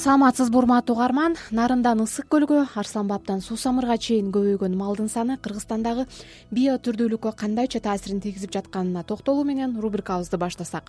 саламатсызбы 0.00 0.56
урматтуу 0.56 0.94
угарман 0.96 1.34
нарындан 1.52 2.00
ысык 2.00 2.24
көлгө 2.32 2.62
арсланбаптан 2.82 3.42
суусамырга 3.44 3.98
чейин 4.00 4.30
көбөйгөн 4.32 4.72
малдын 4.72 5.10
саны 5.12 5.36
кыргызстандагы 5.44 6.06
био 6.56 6.78
түрдүүлүккө 6.86 7.34
кандайча 7.42 7.82
таасирин 7.84 8.22
тийгизип 8.24 8.54
жатканына 8.56 9.04
токтолуу 9.04 9.44
менен 9.44 9.76
рубрикабызды 9.76 10.40
баштасак 10.40 10.88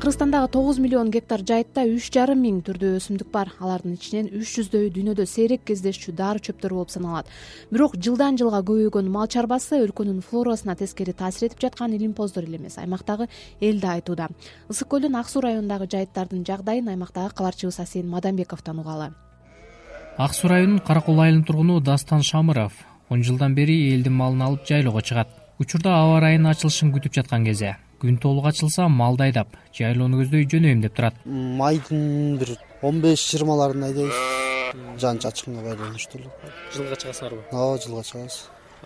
кыргызстандагы 0.00 0.48
тогуз 0.48 0.78
миллион 0.78 1.10
гектар 1.10 1.42
жайытта 1.44 1.82
үч 1.84 2.06
жарым 2.14 2.40
миң 2.40 2.62
түрдүү 2.64 2.94
өсүмдүк 2.96 3.28
бар. 3.34 3.50
Алардын 3.60 3.98
ичинен 3.98 4.30
үч 4.32 4.54
жүздөйү 4.56 4.88
дүйнөдө 4.94 5.26
сейрек 5.28 5.66
кездешчү 5.68 6.14
дары 6.16 6.40
чөптөр 6.40 6.72
болуп 6.72 6.88
саналат. 6.88 7.28
Бирок 7.68 7.98
жылдан 8.00 8.38
жылга 8.40 8.62
көбөйгөн 8.64 9.10
мал 9.12 9.28
чарбасы 9.28 9.82
өлкөнүн 9.84 10.22
флорасына 10.24 10.72
тескери 10.80 11.12
таасир 11.12 11.50
этип 11.50 11.60
жаткан 11.60 11.92
илимпоздор 11.92 12.48
эле 12.48 12.56
эмес 12.56 12.78
аймактагы 12.78 13.28
эл 13.60 13.80
да 13.80 13.92
айтууда. 13.98 14.30
Ысык 14.70 14.88
көлдүн 14.88 15.20
ак 15.20 15.28
суу 15.28 15.42
районундагы 15.44 15.90
жайыттардын 15.92 16.46
жагдайын 16.48 16.88
аймактагы 16.88 17.34
кабарчыбыз 17.36 17.80
асейин 17.84 18.08
мадамбековдон 18.08 18.80
угалы 18.80 19.12
ак 20.16 20.32
суу 20.34 20.48
районунун 20.48 20.80
каракол 20.80 21.20
айылынын 21.20 21.44
тургуну 21.44 21.80
дастан 21.80 22.22
шамыров 22.22 22.72
он 23.10 23.22
жылдан 23.22 23.54
бери 23.54 23.92
элдин 23.92 24.14
малын 24.14 24.42
алып 24.42 24.64
жайлоого 24.64 25.02
чыгат. 25.02 25.28
Учурда 25.58 26.00
аба 26.00 26.18
ырайынын 26.18 26.52
ачылышын 26.54 26.92
күтүп 26.92 27.12
жаткан 27.12 27.44
кези 27.44 27.76
күн 28.00 28.18
толук 28.20 28.46
ачылса 28.50 28.88
малды 28.88 29.28
айдап 29.28 29.56
жайлоону 29.76 30.22
көздөй 30.22 30.46
жөнөйм 30.50 30.82
деп 30.84 30.96
турат. 30.96 31.14
Майдын 31.24 32.38
бир 32.40 32.56
он 32.82 33.00
беш 33.04 33.22
жыйырмаларында 33.30 33.90
айдайбыз 33.90 35.00
жан 35.00 35.18
чачкынга 35.18 35.62
байланыштуу. 35.62 36.20
Эле 36.20 36.30
жылга 36.74 36.96
чыгасыңарбы 36.96 37.42
ооба 37.52 37.78
жылга 37.84 38.04
чыгабыз. 38.08 38.38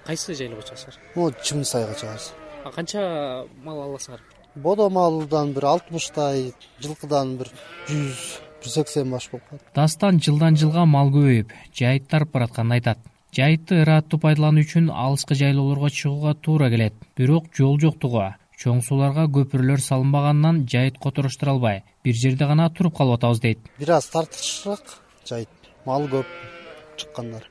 Кайсы 0.04 0.34
жайлоого 0.34 0.66
чыгасыңар? 0.66 0.98
Могу 1.14 1.34
чымын 1.42 1.64
сайга 1.64 1.94
чыгабыз. 2.00 2.32
Канча 2.74 3.46
мал 3.64 3.82
аласыңар? 3.88 4.20
Бодо 4.54 4.88
малдан 4.90 5.52
бир 5.54 5.66
алтымыштай 5.72 6.52
жылкыдан 6.82 7.36
бир 7.38 7.50
жүз 7.88 8.22
бир 8.62 8.70
сексен 8.76 9.10
баш 9.10 9.28
болуп 9.30 9.48
калат. 9.48 9.66
Дастан 9.74 10.20
жылдан 10.20 10.56
жылга 10.56 10.86
мал 10.86 11.10
көбөйүп 11.14 11.52
жайыттарып 11.74 12.32
баратканын 12.32 12.78
айтат. 12.78 12.98
Жайытты 13.34 13.80
ырааттуу 13.82 14.20
пайдалануу 14.22 14.62
үчүн 14.62 14.92
алыскы 14.94 15.34
жайлоолорго 15.34 15.90
чыгууга 15.90 16.34
туура 16.34 16.70
келет. 16.70 16.94
Бирок 17.16 17.50
жол 17.56 17.80
жоктугу 17.82 18.22
чоң 18.64 18.80
сууларга 18.86 19.26
көпүрөлөр 19.28 19.82
салынбаганынан 19.84 20.62
жайыт 20.72 20.96
котуруштура 20.98 21.52
албай 21.52 21.82
бир 22.04 22.14
жерде 22.16 22.46
гана 22.48 22.70
туруп 22.72 22.96
калып 22.96 23.18
атабыз 23.18 23.40
дейт. 23.44 23.58
Бир 23.78 23.90
аз 23.98 24.08
тартычыраак 24.08 24.94
жайыт 25.28 25.68
мал 25.84 26.08
көп 26.08 26.30
чыккандар 26.96 27.50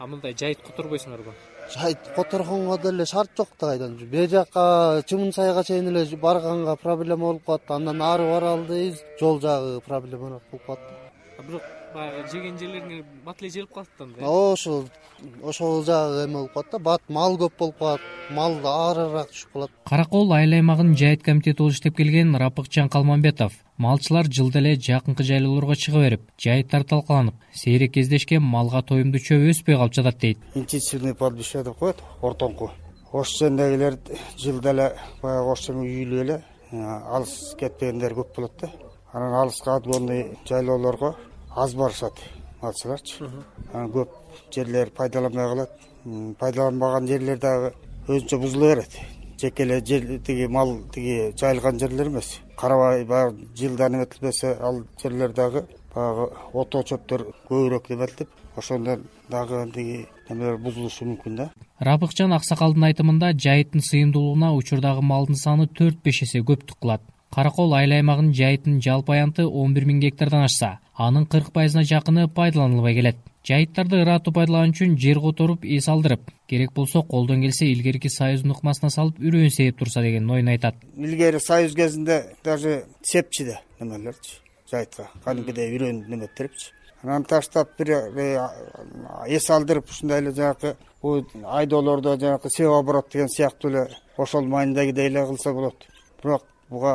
а 0.00 0.06
мындай 0.08 0.34
жайыт 0.34 0.62
которбойсуңарбы 0.66 1.34
жайыт 1.74 2.10
которгонго 2.16 2.78
деле 2.82 3.06
шарт 3.06 3.30
жок 3.36 3.48
да 3.60 3.68
кайдан 3.68 3.96
бери 3.96 4.26
жака 4.26 5.02
чымын 5.06 5.32
сайга 5.32 5.64
чейин 5.64 5.88
эле 5.88 6.16
барганга 6.16 6.76
проблема 6.76 7.26
болуп 7.26 7.44
калат 7.44 7.70
андан 7.70 8.02
ары 8.02 8.24
баралы 8.32 8.66
дейбиз. 8.66 9.04
Жол 9.20 9.40
жагы 9.40 9.80
проблемараак 9.80 10.42
болуп 10.50 10.66
калат 10.66 10.80
да. 10.80 11.42
Бирок 11.42 11.62
баягы 11.94 12.28
жеген 12.32 12.58
жерлериңер 12.58 13.04
бат 13.24 13.42
эле 13.42 13.50
жерилип 13.50 13.72
калат 13.74 13.88
да 13.98 14.04
анда 14.04 14.24
ооба 14.24 14.52
ошол 14.52 14.84
ошол 15.42 15.84
жагы 15.84 16.24
эме 16.24 16.34
болуп 16.34 16.52
калат 16.52 16.70
да. 16.72 16.78
Бат 16.78 17.02
мал 17.08 17.36
көп 17.38 17.56
болуп 17.58 17.78
калат. 17.78 18.00
Мал 18.30 18.54
арыраак 18.64 19.30
түшүп 19.32 19.52
калат. 19.52 19.70
Каракол 19.88 20.32
айыл 20.32 20.54
аймагынын 20.58 20.96
жайыт 20.96 21.22
комитети 21.22 21.58
болуп 21.58 21.74
иштеп 21.74 21.96
келген 21.96 22.36
рапыкчан 22.36 22.88
калмамбетов 22.88 23.52
малчылар 23.76 24.28
жылда 24.28 24.60
эле 24.60 24.76
жакынкы 24.76 25.24
жайлоолорго 25.24 25.74
чыга 25.74 26.04
берип 26.04 26.28
жайыттар 26.38 26.84
талкаланып 26.84 27.34
сейрек 27.52 27.94
кездешкен 27.94 28.42
малга 28.42 28.82
тоюмдуу 28.82 29.20
чөп 29.20 29.48
өспөй 29.50 29.76
калып 29.76 29.94
жатат 29.94 30.18
дейт. 30.20 30.38
Интенсивный 30.54 31.14
пастбище 31.14 31.64
деп 31.64 31.78
коет 31.78 32.02
ортоңку. 32.22 32.70
Ош 33.12 33.38
жэндегилер 33.38 33.98
жылда 34.38 34.70
эле 34.70 34.92
баягы 35.22 35.52
ош 35.52 35.66
жең 35.66 35.82
үйүлүп 35.82 36.22
эле 36.22 36.42
алыс 36.70 37.54
кетпегендер 37.58 38.14
көп 38.14 38.36
болот 38.36 38.60
да. 38.60 38.70
Анан 39.12 39.34
алыска 39.34 39.74
отгонный 39.74 40.38
жайлоолорго 40.46 41.16
аз 41.56 41.74
барышат 41.74 42.20
малчыларчы 42.62 43.24
анан 43.72 43.90
көп 43.90 44.08
жерлер 44.54 44.90
пайдаланбай 44.90 45.48
калат. 45.48 45.70
Пайдаланбаган 46.38 47.06
жерлер 47.08 47.38
дагы 47.38 47.72
өзүнчө 48.08 48.38
бузула 48.38 48.74
берет. 48.74 48.98
Жеке 49.40 49.62
эле 49.62 49.80
жер 49.84 50.18
тиги 50.20 50.46
мал 50.46 50.78
тиги 50.94 51.32
жайылган 51.36 51.78
жерлер 51.78 52.08
эмес. 52.08 52.40
Карабай 52.56 53.04
баягы 53.04 53.48
жылда 53.56 53.88
эметилбесе 53.88 54.56
ал 54.60 54.84
жерлер 55.02 55.32
дагы 55.32 55.66
баягы 55.94 56.30
ото 56.52 56.82
чөптөр 56.82 57.26
көбүрөөк 57.48 57.90
эметилип 57.90 58.28
ошондон 58.56 59.06
дагы 59.28 59.66
тиги 59.74 60.06
немелер 60.28 60.58
бузулушу 60.58 61.04
мүмкүн 61.04 61.36
да. 61.36 61.50
Рабыкжан 61.80 62.32
аксакалдын 62.32 62.84
айтымында 62.90 63.32
жайыттын 63.32 63.80
сыйымдуулугуна 63.80 64.52
учурдагы 64.54 65.02
малдын 65.02 65.36
саны 65.36 65.66
төрт 65.66 66.02
беш 66.04 66.22
эсе 66.22 66.40
көптүк 66.40 66.78
кылат. 66.80 67.02
Каракол 67.30 67.74
айыл 67.74 67.92
аймагынын 67.94 68.34
жайытынын 68.34 68.80
жалпы 68.82 69.14
аянты 69.14 69.46
он 69.46 69.74
бир 69.74 69.84
миң 69.86 70.00
гектардан 70.02 70.42
ашса 70.44 70.78
анын 71.00 71.26
кырк 71.26 71.52
пайызына 71.52 71.84
жакыны 71.84 72.28
пайдаланылбай 72.28 72.94
келет. 72.94 73.16
Жайыттарды 73.48 74.02
ырааттуу 74.02 74.34
пайдалануу 74.36 74.74
үчүн 74.74 74.98
жер 75.00 75.20
которуп 75.24 75.64
эс 75.64 75.88
алдырып 75.88 76.28
керек 76.50 76.74
болсо 76.76 77.02
колдон 77.02 77.40
келсе 77.40 77.70
илгерки 77.72 78.08
союздун 78.12 78.52
ыкмасына 78.52 78.90
салып 78.92 79.16
үрөөн 79.18 79.48
сээп 79.54 79.78
турса 79.78 80.02
деген 80.04 80.30
оюн 80.30 80.48
айтат. 80.52 80.76
Илгери 80.96 81.40
союз 81.40 81.74
кезинде 81.74 82.36
даже 82.44 82.84
сепчү 83.02 83.46
да 83.46 83.60
немелерчи 83.80 84.36
жайытка. 84.70 85.08
Кадимкидей 85.24 85.72
үрөөн 85.78 86.04
неметтерипчи 86.10 86.68
анан 87.02 87.24
таштап 87.24 87.72
бир 87.78 87.94
эс 89.26 89.50
алдырып 89.50 89.88
ушундай 89.88 90.20
эле 90.20 90.34
жанакы 90.36 90.76
айдоолордо 91.00 92.18
жанакы 92.20 92.50
сеп 92.50 92.68
оборот 92.68 93.08
деген 93.10 93.28
сыяктуу 93.28 93.70
эле 93.70 93.88
ошол 94.18 94.44
маанидегидей 94.44 95.06
эле 95.06 95.24
кылса 95.24 95.52
болот. 95.52 95.86
Бирок 96.22 96.44
буга 96.70 96.94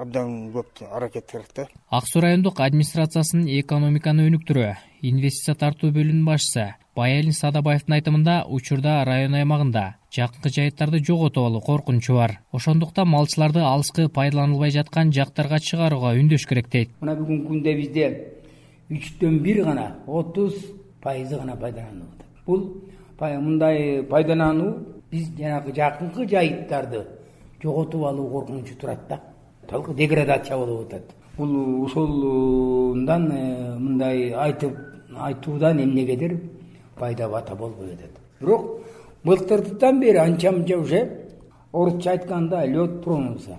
абдан 0.00 0.50
көп 0.54 0.82
аракет 0.90 1.26
керек 1.30 1.50
да. 1.56 1.66
Ак 1.90 2.04
суу 2.08 2.22
райондук 2.22 2.60
администрациясынын 2.60 3.48
экономиканы 3.60 4.28
өнүктүрүү 4.30 4.74
инвестиция 5.02 5.54
тартуу 5.54 5.90
бөлүмүнүн 5.90 6.24
башчысы 6.24 6.74
баяэлин 6.96 7.36
садабаевдин 7.36 7.96
айтымында 7.98 8.36
учурда 8.48 9.04
район 9.04 9.34
аймагында 9.34 9.84
жакынкы 10.16 10.50
жайыттарды 10.56 11.02
жоготуп 11.04 11.46
алуу 11.46 11.60
коркунучу 11.60 12.14
бар. 12.14 12.40
Ошондуктан 12.52 13.08
малчыларды 13.08 13.60
алыскы 13.60 14.08
пайдаланылбай 14.08 14.70
жаткан 14.70 15.12
жактарга 15.12 15.60
чыгарууга 15.60 16.16
үндөш 16.18 16.46
керек 16.48 16.70
дейт. 16.72 16.90
Мына 17.00 17.14
бүгүнкү 17.20 17.48
күндө 17.52 17.76
бизде 17.78 18.08
үчтөн 18.90 19.38
бир 19.44 19.64
гана 19.64 19.86
отуз 20.06 20.56
пайызы 21.02 21.38
гана 21.38 21.56
пайдаланылып 21.56 22.10
атат 22.16 22.44
бул 22.46 22.66
мындай 23.20 24.02
пайдалануу 24.10 24.72
биз 25.10 25.30
жанагы 25.38 25.72
жакынкы 25.76 26.26
жайыттарды 26.26 27.06
жоготуп 27.62 28.04
алуу 28.04 28.30
коркунучу 28.30 28.74
турат 28.76 29.00
да. 29.08 29.20
Деградация 29.94 30.56
болуп 30.56 30.86
атат. 30.86 31.02
Бул 31.36 31.84
ушулндан 31.84 33.30
э, 33.32 33.78
мындай 33.78 34.32
айтып 34.32 34.76
айтуудан 35.16 35.78
эмнегедир 35.82 36.40
пайда 36.98 37.28
бата 37.28 37.54
болбой 37.54 37.94
атат. 37.94 38.10
Бирок 38.40 38.80
былтыртан 39.24 40.00
бери 40.00 40.16
анча 40.16 40.52
мынча 40.52 40.78
уже 40.78 41.28
орусча 41.72 42.10
айтканда 42.10 42.64
лед 42.66 43.02
тронулся 43.04 43.58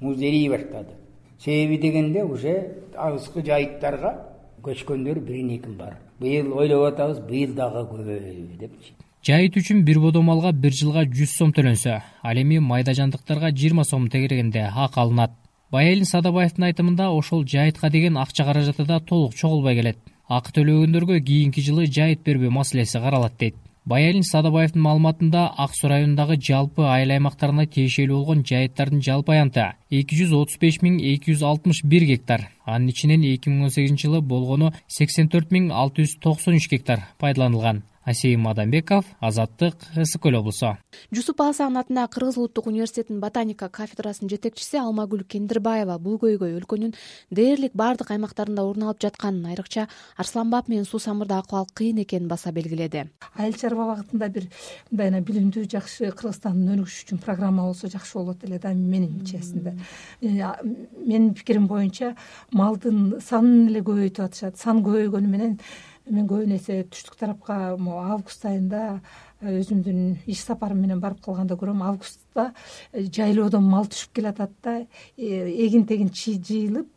муз 0.00 0.18
эрий 0.18 0.48
баштады. 0.48 0.94
Себеби 1.38 1.78
дегенде 1.78 2.24
уже 2.24 2.82
алыскы 2.94 3.42
жайыттарга 3.42 4.26
көчкөндөр 4.62 5.20
бирин 5.20 5.56
экин 5.56 5.76
бар. 5.76 5.96
Быйыл 6.18 6.56
ойлоп 6.58 6.92
атабыз 6.92 7.20
быйыл 7.20 7.54
дагы 7.54 7.86
көбөйбү 7.90 8.58
депчи 8.58 8.94
жайыт 9.24 9.56
үчүн 9.56 9.82
бир 9.84 9.98
бодо 10.00 10.22
малга 10.22 10.52
бир 10.52 10.72
жылга 10.72 11.04
жүз 11.04 11.36
сом 11.38 11.52
төлөнсө 11.56 12.00
ал 12.22 12.40
эми 12.42 12.58
майда 12.58 12.94
жандыктарга 12.94 13.50
жыйырма 13.50 13.84
сом 13.84 14.08
тегерегинде 14.08 14.68
акы 14.72 15.00
алынат. 15.00 15.32
Баяэлин 15.70 16.04
садабаевдин 16.04 16.64
айтымында 16.68 17.10
ошол 17.10 17.44
жайытка 17.44 17.90
деген 17.90 18.18
акча 18.18 18.44
каражаты 18.44 18.84
да 18.84 19.00
толук 19.00 19.34
чогулбай 19.34 19.74
келет. 19.74 19.98
Акы 20.28 20.52
төлөбөгөндөргө 20.52 21.20
кийинки 21.20 21.60
жылы 21.60 21.86
жайыт 21.86 22.22
бербөө 22.22 22.50
маселеси 22.50 22.98
каралат 22.98 23.38
дейт. 23.38 23.56
Баяэлин 23.86 24.24
садабаевдин 24.26 24.82
маалыматында 24.82 25.42
ак 25.62 25.74
суу 25.78 25.90
районундагы 25.92 26.36
жалпы 26.42 26.82
айыл 26.90 27.12
аймактарына 27.14 27.68
тиешелүү 27.70 28.16
болгон 28.16 28.42
жайыттардын 28.48 29.02
жалпы 29.08 29.36
аянты 29.36 29.66
эки 29.90 30.18
жүз 30.18 30.32
отуз 30.40 30.58
беш 30.58 30.80
миң 30.82 30.96
эки 31.12 31.30
жүз 31.30 31.44
алтымыш 31.46 31.84
бир 31.84 32.02
гектар 32.08 32.48
анын 32.64 32.90
ичинен 32.90 33.22
эки 33.22 33.46
миң 33.52 33.68
он 33.68 33.70
сегизинчи 33.70 34.08
жылы 34.08 34.22
болгону 34.32 34.72
сексен 34.88 35.30
төрт 35.30 35.54
миң 35.54 35.70
алты 35.70 36.02
жүз 36.02 36.18
токсон 36.18 36.58
үч 36.58 36.66
гектар 36.72 37.06
пайдаланылган 37.22 37.84
асейин 38.06 38.40
мадамбеков 38.40 39.04
азаттык 39.20 39.74
ысык 39.98 40.22
көл 40.22 40.38
облусу 40.38 40.76
жусуп 41.10 41.40
баласанов 41.40 41.84
атындагы 41.84 42.12
кыргыз 42.14 42.36
улуттук 42.38 42.68
университетинин 42.70 43.20
ботаника 43.20 43.68
кафедрасынын 43.68 44.30
жетекчиси 44.30 44.78
алмагүл 44.78 45.24
кендирбаева 45.26 45.98
бул 45.98 46.20
көйгөй 46.22 46.54
өлкөнүн 46.60 46.94
дээрлик 47.34 47.74
баардык 47.74 48.12
аймактарында 48.14 48.62
орун 48.62 48.86
алып 48.86 49.02
жатканын 49.02 49.50
айрыкча 49.50 49.88
арсланбап 50.16 50.68
менен 50.68 50.86
суу 50.86 51.00
самырда 51.02 51.40
акыбал 51.42 51.66
кыйын 51.74 52.02
экенин 52.04 52.28
баса 52.28 52.52
белгиледи. 52.52 53.08
Айыл 53.34 53.58
чарба 53.58 53.88
багытында 53.90 54.28
бир 54.28 54.46
мындай 54.90 55.10
эе 55.10 55.24
билимдүү 55.26 55.66
жакшы 55.72 56.12
кыргызстандын 56.12 56.76
өнүгүшү 56.76 57.02
үчүн 57.06 57.22
программа 57.24 57.66
болсо 57.66 57.90
жакшы 57.90 58.18
болот 58.20 58.44
эле 58.44 58.60
да 58.62 58.72
менин 58.74 59.24
честинде 59.26 59.74
э, 60.22 60.54
менин 60.96 61.34
пикирим 61.34 61.66
боюнча 61.66 62.14
малдын 62.52 63.20
санын 63.20 63.68
эле 63.68 63.82
көбөйтүп 63.82 64.24
атышат. 64.30 64.58
Сан 64.62 64.82
көбөйгөнү 64.86 65.28
менен 65.28 65.58
мен 66.06 66.26
көбүн 66.30 66.54
эсе 66.56 66.82
түштүк 66.90 67.16
тарапка 67.18 67.76
могу 67.78 67.98
август 67.98 68.44
айында 68.46 69.00
өзүмдүн 69.44 70.28
иш 70.32 70.42
сапарым 70.46 70.78
менен 70.80 71.00
барып 71.00 71.20
калганда 71.24 71.58
көрөм 71.60 71.82
августта 71.84 72.46
жайлоодон 72.94 73.66
мал 73.68 73.84
түшүп 73.90 74.14
келатат 74.16 74.54
да 74.64 74.78
эгин 75.16 75.84
тегин 75.86 76.08
жыйылып 76.08 76.88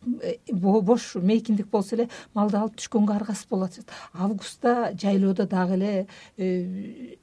бош 0.88 1.16
мейкиндик 1.16 1.68
болсо 1.72 1.98
эле 1.98 2.08
малды 2.38 2.62
алып 2.62 2.78
түшкөнгө 2.80 3.18
аргасыз 3.18 3.50
болуп 3.50 3.68
атышат 3.70 3.92
августта 4.14 4.94
жайлоодо 4.96 5.48
дагы 5.52 5.80
эле 5.80 6.08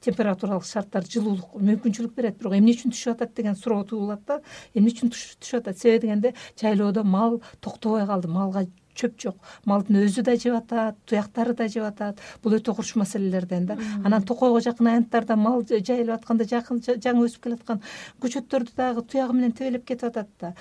температуралык 0.04 0.68
шарттар 0.68 1.08
жылуулук 1.08 1.56
мүмкүнчүлүк 1.56 2.14
берет. 2.16 2.38
Бирок 2.38 2.58
эмне 2.58 2.76
үчүн 2.76 2.92
түшүп 2.92 3.16
атат 3.16 3.36
деген 3.36 3.56
суроо 3.56 3.84
туулат 3.88 4.26
да 4.26 4.40
эмне 4.74 4.92
үчүн 4.92 5.12
түшүп 5.14 5.62
атат? 5.62 5.78
Себеби 5.78 6.06
дегенде 6.06 6.34
жайлоодо 6.60 7.04
мал 7.04 7.40
токтобой 7.60 8.06
калды 8.06 8.28
малга 8.28 8.66
чөп 8.96 9.18
жок. 9.20 9.36
Малдын 9.68 10.00
өзү 10.02 10.24
да 10.26 10.36
жеп 10.40 10.56
атат 10.58 10.98
туяктары 11.06 11.54
да 11.56 11.68
жеп 11.68 11.84
атат. 11.86 12.20
Бул 12.42 12.56
өтө 12.56 12.74
курч 12.76 12.94
маселелерден 12.96 13.66
да. 13.68 13.76
Анан 14.04 14.24
токойго 14.26 14.60
жакын 14.64 14.90
аянттарда 14.94 15.36
мал 15.36 15.62
жайылып 15.68 16.16
атканда 16.16 16.46
жаңы 16.48 17.26
өсүп 17.26 17.46
келаткан 17.46 17.82
көчөттөрдү 18.24 18.76
дагы 18.76 19.04
туягы 19.04 19.36
менен 19.36 19.52
тебелеп 19.52 19.86
кетип 19.86 20.10
атат 20.10 20.30
да. 20.40 20.54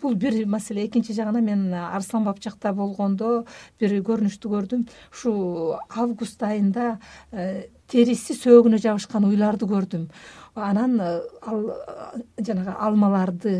Бул 0.00 0.14
бир 0.14 0.38
маселе. 0.46 0.86
Экинчи 0.86 1.12
жагынан 1.16 1.44
мен 1.44 1.74
арслан 1.74 2.24
баб 2.24 2.40
жакта 2.42 2.72
болгондо 2.72 3.44
бир 3.80 3.96
көрүнүштү 4.06 4.50
көрдүм. 4.54 4.86
Ушул 5.12 5.76
август 5.88 6.42
айында 6.42 6.98
э, 7.32 7.68
териси 7.90 8.36
сөөгүнө 8.38 8.80
жабышкан 8.82 9.26
уйларды 9.28 9.68
көрдүм. 9.70 10.08
Анан 10.54 10.98
э, 11.00 11.12
ал 11.42 11.70
э, 11.74 12.24
жанагы 12.38 12.74
алмаларды 12.78 13.54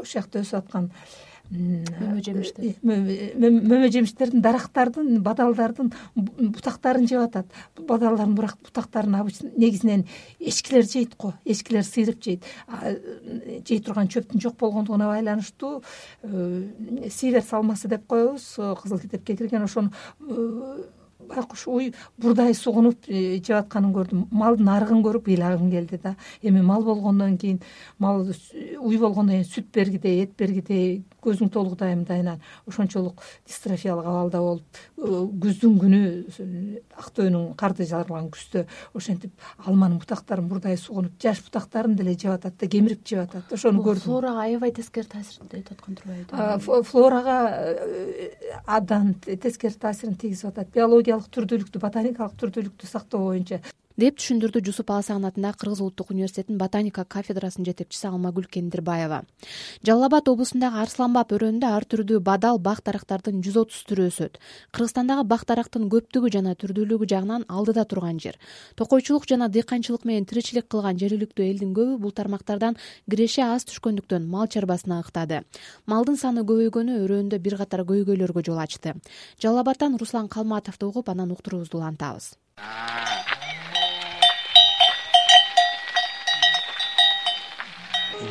ушул 0.00 0.14
жакта 0.20 0.44
өсүп 0.44 0.62
аткан 0.62 0.90
мөмө 1.50 2.20
жемиштер. 2.22 2.76
мөмө 2.82 3.88
жемиштердин 3.90 4.42
дарактардын 4.44 5.18
бадалдардын 5.24 5.90
бутактарын 6.14 7.08
жеп 7.10 7.24
атат 7.24 7.46
бадалдардын 7.88 8.36
бутактарын 8.36 9.16
обычно 9.18 9.50
негизинен 9.56 10.06
эчкилер 10.38 10.86
жейт 10.86 11.16
го 11.18 11.34
эчкилер 11.44 11.82
сыйрып 11.82 12.22
жейт. 12.22 12.46
Жей 13.66 13.80
турган 13.80 14.08
чөптүн 14.08 14.40
жок 14.40 14.56
болгондугуна 14.60 15.10
байланыштуу 15.10 15.82
э, 16.22 17.08
сиверс 17.10 17.50
салмасы 17.50 17.88
деп 17.88 18.06
коебуз 18.06 18.54
кызыл 18.82 19.00
китепке 19.00 19.36
кирген 19.36 19.64
ошону 19.64 19.90
э, 20.20 20.84
байкуш 21.30 21.66
уй 21.66 21.92
бурдай 22.18 22.54
сугунуп 22.54 23.08
э, 23.08 23.38
жеп 23.38 23.64
атканын 23.64 23.94
көрдүм. 23.94 24.26
Малдын 24.30 24.68
арыгын 24.74 25.04
көрүп 25.04 25.30
ыйлагым 25.30 25.70
келди 25.70 26.00
да. 26.02 26.16
Эми 26.42 26.62
мал 26.62 26.82
болгондон 26.84 27.38
кийин 27.38 27.60
мал 27.98 28.26
уй 28.26 28.98
болгондон 28.98 29.36
кийин 29.36 29.48
сүт 29.48 29.70
бергидей 29.74 30.22
эт 30.24 30.36
бергидей 30.38 31.02
көзүң 31.20 31.50
толугдайымдайынан 31.52 32.40
ошончолук 32.68 33.20
дистрофиялык 33.48 34.06
абалда 34.08 34.40
болуп 34.40 34.80
э, 34.96 35.20
күздүн 35.44 35.76
күнү 35.82 36.00
актөбөнүн 36.96 37.54
карды 37.60 37.86
жарган 37.88 38.30
күздө 38.32 38.64
ошентип 38.96 39.34
алманын 39.66 40.00
бутактарын 40.00 40.48
бурдай 40.48 40.78
сугунуп 40.80 41.18
жаш 41.20 41.42
бутактарын 41.46 41.96
деле 41.98 42.16
жеп 42.16 42.38
атат 42.38 42.56
да 42.60 42.70
кемирип 42.72 43.04
жеп 43.06 43.26
атат 43.26 43.52
ошону 43.52 43.84
көрдүм. 43.84 44.06
флорага 44.06 44.46
аябай 44.46 44.72
тескери 44.72 45.12
таасир 45.12 45.44
этип 45.52 45.72
аткан 45.76 46.00
турбайбы 46.00 46.84
флорага 46.84 47.36
э, 47.52 48.30
абдан 48.66 49.14
тескери 49.24 49.74
таасирин 49.74 50.16
тийгизип 50.16 50.48
атат. 50.50 50.72
Биологиялык 50.74 51.19
түрдүүлүктү 51.28 51.82
ботаникалык 51.82 52.36
түрдүүлүктү 52.40 52.86
сактоо 52.90 53.20
боюнча 53.28 53.60
деп 53.98 54.18
түшүндүрдү 54.20 54.62
жусуп 54.64 54.90
аласан 54.94 55.24
атындагы 55.26 55.58
кыргыз 55.60 55.80
улуттук 55.82 56.12
университетинин 56.14 56.58
ботаника 56.58 57.04
кафедрасынын 57.04 57.66
жетекчиси 57.66 58.06
алмагүл 58.06 58.46
кендирбаева. 58.46 59.24
Жалал 59.82 60.06
абад 60.06 60.28
облусундагы 60.30 60.78
арсланбап 60.84 61.32
өрөөнүндө 61.34 61.66
ар 61.66 61.84
түрдүү 61.84 62.20
бадал 62.22 62.58
бак 62.62 62.84
дарактардын 62.86 63.42
жүз 63.42 63.58
отуз 63.64 63.82
түрү 63.90 64.06
өсөт. 64.10 64.38
Кыргызстандагы 64.70 65.24
бак 65.26 65.44
дарактын 65.48 65.88
көптүгү 65.90 66.30
жана 66.30 66.54
түрдүүлүгү 66.54 67.08
жагынан 67.10 67.46
алдыда 67.48 67.84
турган 67.84 68.20
жер. 68.22 68.38
Токойчулук 68.76 69.26
жана 69.28 69.48
дыйканчылык 69.48 70.04
менен 70.04 70.24
тиричилик 70.24 70.68
кылган 70.70 70.98
жергиликтүү 71.00 71.46
элдин 71.50 71.74
көбү 71.74 71.98
бул 71.98 72.14
тармактардан 72.14 72.78
киреше 73.10 73.42
аз 73.42 73.66
түшкөндүктөн 73.68 74.28
мал 74.30 74.46
чарбасына 74.46 75.02
ыктады. 75.02 75.42
Малдын 75.86 76.16
саны 76.16 76.46
көбөйгөнү 76.46 77.02
өрөөндө 77.04 77.42
бир 77.42 77.58
катар 77.60 77.84
көйгөйлөргө 77.84 78.46
жол 78.46 78.62
ачты. 78.62 78.94
Жалал 79.42 79.64
абадтан 79.64 79.98
руслан 79.98 80.28
калматовду 80.28 80.88
угуп 80.88 81.10
анан 81.10 81.32
уктуруубузду 81.34 81.78
улантабыз 81.78 82.36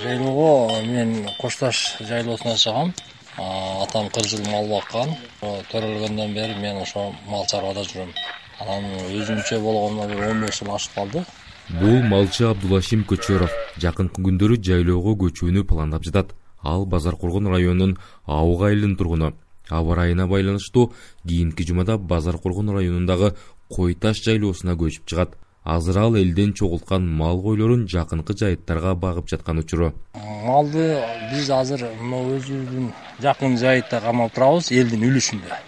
жайлоого 0.03 0.81
мен 0.85 1.27
кош 1.39 1.55
таш 1.57 1.97
жайлоосуна 1.99 2.55
чыгам. 2.55 2.93
Атам 3.37 4.09
кырк 4.09 4.27
жыл 4.27 4.45
мал 4.49 4.67
баккан. 4.67 5.15
Төрөлгөндөн 5.41 6.33
бери 6.33 6.55
мен 6.59 6.81
ошо 6.81 7.13
мал 7.27 7.45
чарбада 7.47 7.81
жүрөм. 7.81 8.11
Анан 8.59 8.85
өзүмчө 9.09 9.59
болгонуна 9.61 10.07
бир 10.07 10.29
он 10.29 10.41
беш 10.41 10.59
жыл 10.59 10.73
ашып 10.75 10.93
калды. 10.93 11.25
Бул 11.69 12.01
малчы 12.03 12.45
абдулашим 12.49 13.03
көчөров 13.03 13.51
жакынкы 13.77 14.21
күндөрү 14.21 14.61
жайлоого 14.61 15.15
көчүүнү 15.25 15.63
пландап 15.63 16.03
жатат. 16.03 16.33
Ал 16.61 16.85
базар 16.85 17.15
коргон 17.15 17.47
районунун 17.47 17.97
абук 18.25 18.63
айылынын 18.63 18.97
тургуну. 18.97 19.33
Аба 19.69 19.93
ырайына 19.93 20.27
байланыштуу 20.27 20.93
кийинки 21.27 21.63
жумада 21.63 21.97
базар 21.97 22.37
коргон 22.37 22.69
районундагы 22.75 23.35
кой 23.69 23.93
таш 23.93 24.23
жайлоосуна 24.25 24.73
көчүп 24.73 25.05
чыгат 25.05 25.37
азыр 25.63 25.97
ал 25.97 26.15
элден 26.15 26.53
чогулткан 26.53 27.07
мал 27.07 27.41
койлорун 27.41 27.87
жакынкы 27.87 28.33
жайыттарга 28.33 28.95
багып 28.95 29.27
жаткан 29.29 29.59
учуру. 29.59 29.93
Малды 30.15 31.03
биз 31.31 31.49
азыр 31.49 31.83
мына 31.99 32.21
өзүбүздүн 32.37 32.93
жакын 33.21 33.57
жайытта 33.57 33.99
кармап 34.01 34.33
турабыз 34.33 34.71
элдин 34.71 35.03
үлүшүндө. 35.09 35.59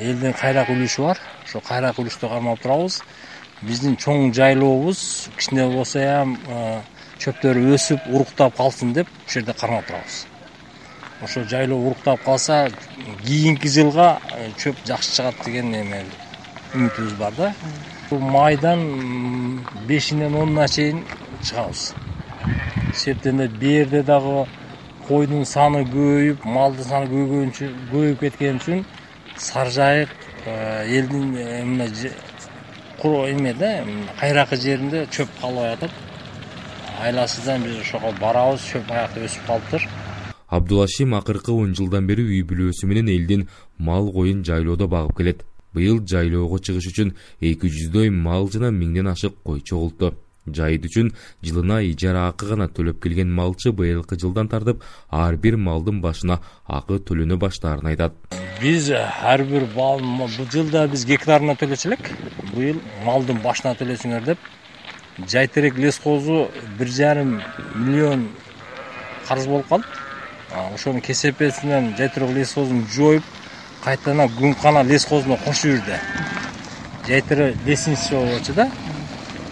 Элдин 0.00 0.34
кайрак 0.36 0.68
үлүшү 0.70 1.02
бар 1.02 1.18
ошо 1.44 1.60
кайрак 1.60 1.98
үлүштө 1.98 2.28
кармап 2.28 2.60
турабыз. 2.62 3.00
Биздин 3.62 3.96
чоң 3.96 4.32
жайлообуз 4.36 5.30
кичине 5.36 5.66
болсо 5.72 5.98
эм 5.98 6.36
чөптөрү 7.18 7.72
өсүп 7.74 8.10
уруктап 8.12 8.56
калсын 8.56 8.92
деп 8.92 9.08
ушул 9.26 9.40
жерде 9.40 9.54
кармап 9.58 9.86
турабыз. 9.86 10.26
Ошо 11.24 11.44
жайлоо 11.48 11.78
уруктап 11.80 12.22
калса 12.24 12.68
кийинки 13.24 13.68
жылга 13.68 14.18
чөп 14.60 14.76
жакшы 14.84 15.16
чыгат 15.16 15.44
деген 15.44 15.72
эме 15.74 16.04
үмүтүбүз 16.74 17.16
бар 17.16 17.32
да 17.38 17.54
майдан 18.12 19.60
бешинен 19.86 20.34
онуна 20.34 20.68
чейин 20.68 21.04
чыгабыз. 21.42 21.94
Себептен 22.94 23.40
эле 23.40 23.48
берде 23.48 24.02
дагы 24.02 24.46
койдун 25.08 25.44
саны 25.44 25.84
көбөйүп 25.84 26.44
малдын 26.44 26.84
саны 26.84 27.06
көбөйүп 27.10 28.20
кеткен 28.20 28.60
үчүн 28.60 28.84
сары 29.36 29.70
жайык 29.70 30.08
э, 30.46 30.86
элдин 30.98 31.36
э, 31.36 31.64
мына 31.64 31.86
эме 33.30 33.54
да 33.54 33.84
кайракы 34.20 34.56
жеринде 34.56 35.06
чөп 35.10 35.28
калбай 35.40 35.74
атат. 35.74 35.90
Айласыздан 37.00 37.62
биз 37.62 37.80
ошого 37.80 38.12
барабыз 38.20 38.62
чөп 38.72 38.90
аякта 38.90 39.20
өсүп 39.26 39.46
калыптыр. 39.46 39.88
Абдулашим 40.48 41.14
акыркы 41.14 41.52
он 41.52 41.74
жылдан 41.74 42.06
бери 42.06 42.22
үй 42.22 42.42
бүлөсү 42.42 42.86
менен 42.86 43.08
элдин 43.08 43.48
мал 43.78 44.12
коюн 44.12 44.44
жайлоодо 44.44 44.88
багып 44.88 45.16
келет 45.18 45.44
быйыл 45.76 46.02
жайлоого 46.12 46.58
чыгыш 46.58 46.92
үчүн 46.92 47.16
эки 47.40 47.72
жүздөй 47.78 48.10
мал 48.10 48.48
жана 48.52 48.72
миңден 48.82 49.12
ашык 49.12 49.36
кой 49.44 49.60
чогултту 49.60 50.14
жайыт 50.46 50.86
үчүн 50.86 51.12
жылына 51.42 51.80
ижара 51.86 52.26
акы 52.30 52.48
гана 52.50 52.68
төлөп 52.70 53.00
келген 53.02 53.32
малчы 53.34 53.72
быйылкы 53.72 54.18
жылдан 54.20 54.48
тартып 54.48 54.84
ар 55.10 55.36
бир 55.36 55.56
малдын 55.56 56.00
башына 56.00 56.38
акы 56.66 57.00
төлөнө 57.00 57.38
баштаарын 57.42 57.90
айтат. 57.92 58.14
Биз 58.60 58.90
ар 58.90 59.44
бир 59.44 59.66
бул 59.74 60.00
жылда 60.52 60.86
биз 60.92 61.04
гектарына 61.06 61.56
төлөчү 61.58 61.90
элек 61.90 62.10
быйыл 62.54 62.80
малдын 63.04 63.42
башына 63.42 63.74
төлөсүңөр 63.80 64.26
деп 64.30 64.38
жайтерек 65.26 65.78
лесхозу 65.78 66.46
бир 66.78 66.88
жарым 66.88 67.40
миллион 67.74 68.28
карыз 69.28 69.46
болуп 69.46 69.68
калды. 69.68 69.86
Ошонун 70.74 71.00
кесепетинен 71.00 71.96
жайтерек 71.98 72.30
лесхозун 72.36 72.86
жоюп 72.94 73.24
кайтадан 73.84 74.28
күнкана 74.38 74.84
лесхозуна 74.84 75.36
кошуп 75.44 75.76
жүрдү 75.76 75.98
жайтерек 77.08 77.56
лесничий 77.66 78.16
болчу 78.16 78.54
да 78.54 78.70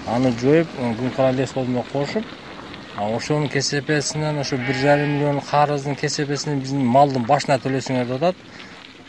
аны 0.07 0.33
жоюп 0.40 0.69
күнкана 0.78 1.33
лесхозуна 1.38 1.85
кошуп 1.93 2.25
ошонун 2.97 3.49
кесепесинен 3.49 4.38
ошо 4.38 4.57
бир 4.57 4.76
жарым 4.76 5.16
миллион 5.16 5.40
карыздын 5.40 5.97
кесепесинен 5.97 6.61
биздин 6.61 6.85
малдын 6.85 7.26
башына 7.26 7.59
төлөсүңөр 7.59 8.07
деп 8.07 8.23
атат 8.23 8.37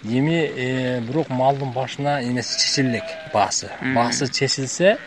эми 0.06 0.40
э, 0.46 1.02
бирок 1.02 1.30
малдын 1.30 1.72
башына 1.74 2.22
эмеси 2.24 2.60
чечиле 2.60 2.90
элек 2.90 3.04
баасы 3.34 3.70
баасы 3.96 4.28
чечилсе 4.28 4.98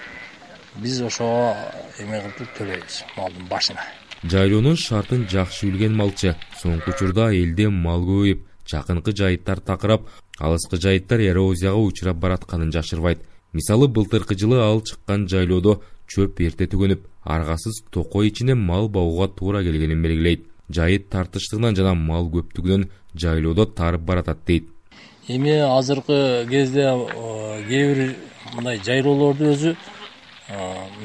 биз 0.76 1.00
ошого 1.02 1.56
эме 1.98 2.20
кылып 2.36 2.52
төлөйбүз 2.58 3.02
малдын 3.16 3.48
башына. 3.50 3.82
Жайлоонун 4.24 4.76
шартын 4.76 5.26
жакшы 5.30 5.66
билген 5.66 5.94
малчы. 5.96 6.34
Соңку 6.60 6.90
учурда 6.90 7.30
элде 7.34 7.68
мал 7.68 8.02
көбөйүп 8.06 8.47
жакынкы 8.70 9.12
жайыттар 9.16 9.60
такырап 9.60 10.08
алыскы 10.38 10.76
жайыттар 10.76 11.20
эрозияга 11.20 11.76
учурап 11.76 12.16
баратканын 12.16 12.72
жашырбайт. 12.72 13.22
Мисалы 13.52 13.88
былтыркы 13.88 14.36
жылы 14.36 14.60
ал 14.60 14.82
чыккан 14.82 15.26
жайлоодо 15.28 15.80
чөп 16.06 16.40
эрте 16.40 16.66
түгөнүп 16.66 17.06
аргасыз 17.24 17.82
токой 17.90 18.28
ичине 18.28 18.54
мал 18.54 18.88
багууга 18.88 19.28
туура 19.28 19.62
келгенин 19.62 20.02
белгилейт. 20.02 20.44
Жайыт 20.68 21.08
тартыштыгынан 21.08 21.76
жана 21.76 21.94
мал 21.94 22.28
көптүгүнөн 22.28 22.90
жайлоодо 23.16 23.64
тарып 23.66 24.02
баратат 24.02 24.44
дейт. 24.46 24.68
Эми 25.28 25.56
азыркы 25.64 26.46
кезде 26.50 26.92
кээ 27.68 27.94
бир 27.94 28.14
мындай 28.54 28.80
жайлоолорду 28.84 29.52
өзү 29.54 29.76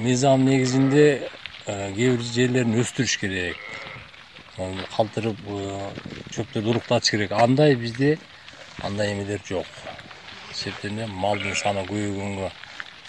мыйзам 0.02 0.46
негизинде 0.46 1.30
кээ 1.66 2.18
бир 2.18 2.22
жерлерин 2.22 2.80
өстүрүш 2.84 3.18
керек 3.20 3.56
калтырып 4.58 5.40
чөптөрдү 6.34 6.70
уруктатыш 6.70 7.12
керек. 7.12 7.32
Андай 7.32 7.76
бизде 7.76 8.18
андай 8.84 9.14
эмелер 9.14 9.42
жок. 9.48 9.66
Себептен 10.54 11.00
эле 11.00 11.08
малдын 11.08 11.56
саны 11.56 11.86
көбөйгөнгө 11.90 12.50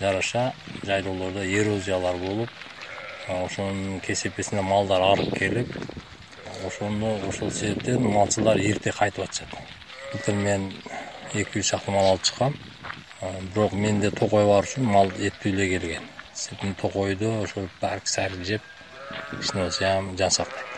жараша 0.00 0.52
жайлоолордо 0.86 1.44
эрозиялар 1.44 2.16
болуп 2.16 2.48
ошонун 3.28 4.00
кесепетине 4.00 4.62
малдар 4.62 5.02
арып 5.12 5.38
келип 5.38 5.68
ошондо 6.66 7.14
ошол 7.28 7.50
себептен 7.50 8.02
малчылар 8.02 8.58
эрте 8.58 8.92
кайтып 8.92 9.24
атышат. 9.24 9.48
Былтыр 10.12 10.34
мен 10.34 10.70
эки 11.34 11.60
жүз 11.60 11.70
чакты 11.74 11.90
мал 11.90 12.10
алып 12.12 12.24
чыккам. 12.24 12.56
Бирок 13.54 13.72
менде 13.72 14.10
токой 14.10 14.46
бар 14.46 14.64
үчүн 14.64 14.84
мал 14.84 15.12
эттүү 15.12 15.52
эле 15.52 15.68
келген. 15.68 16.08
Себептен 16.34 16.74
токойду 16.74 17.32
ошо 17.42 17.68
барк 17.80 18.08
сарил 18.08 18.44
жеп 18.44 18.62
кичине 19.40 19.64
болсо 19.64 19.84
жан 20.16 20.30
сактайт 20.30 20.73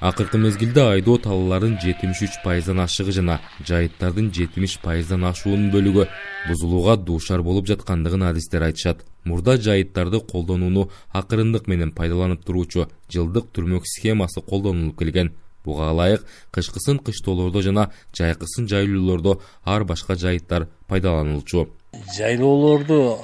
акыркы 0.00 0.38
мезгилде 0.38 0.80
айдоо 0.80 1.18
талааларын 1.20 1.76
жетимиш 1.80 2.22
үч 2.24 2.38
пайыздан 2.44 2.80
ашыгы 2.80 3.12
жана 3.12 3.38
жайыттардын 3.68 4.30
жетимиш 4.32 4.78
пайыздан 4.80 5.26
ашуунун 5.28 5.68
бөлүгү 5.74 6.06
бузулууга 6.48 6.96
дуушар 6.96 7.42
болуп 7.42 7.68
жаткандыгын 7.68 8.24
адистер 8.30 8.64
айтышат. 8.64 9.04
Мурда 9.24 9.58
жайыттарды 9.60 10.20
колдонууну 10.20 10.88
акырындык 11.12 11.68
менен 11.68 11.92
пайдаланып 11.92 12.44
туруучу 12.46 12.88
жылдык 13.12 13.52
түрмөк 13.52 13.84
схемасы 13.84 14.40
колдонулуп 14.40 14.98
келген. 14.98 15.34
Буга 15.64 15.90
ылайык 15.92 16.24
кышкысын 16.50 16.98
кыштоолордо 17.04 17.60
жана 17.60 17.90
жайкысын 18.16 18.68
жайлоолордо 18.68 19.40
ар 19.64 19.84
башка 19.84 20.16
жайыттар 20.16 20.70
пайдаланылчу. 20.88 21.68
Жайлоолорду 22.16 23.18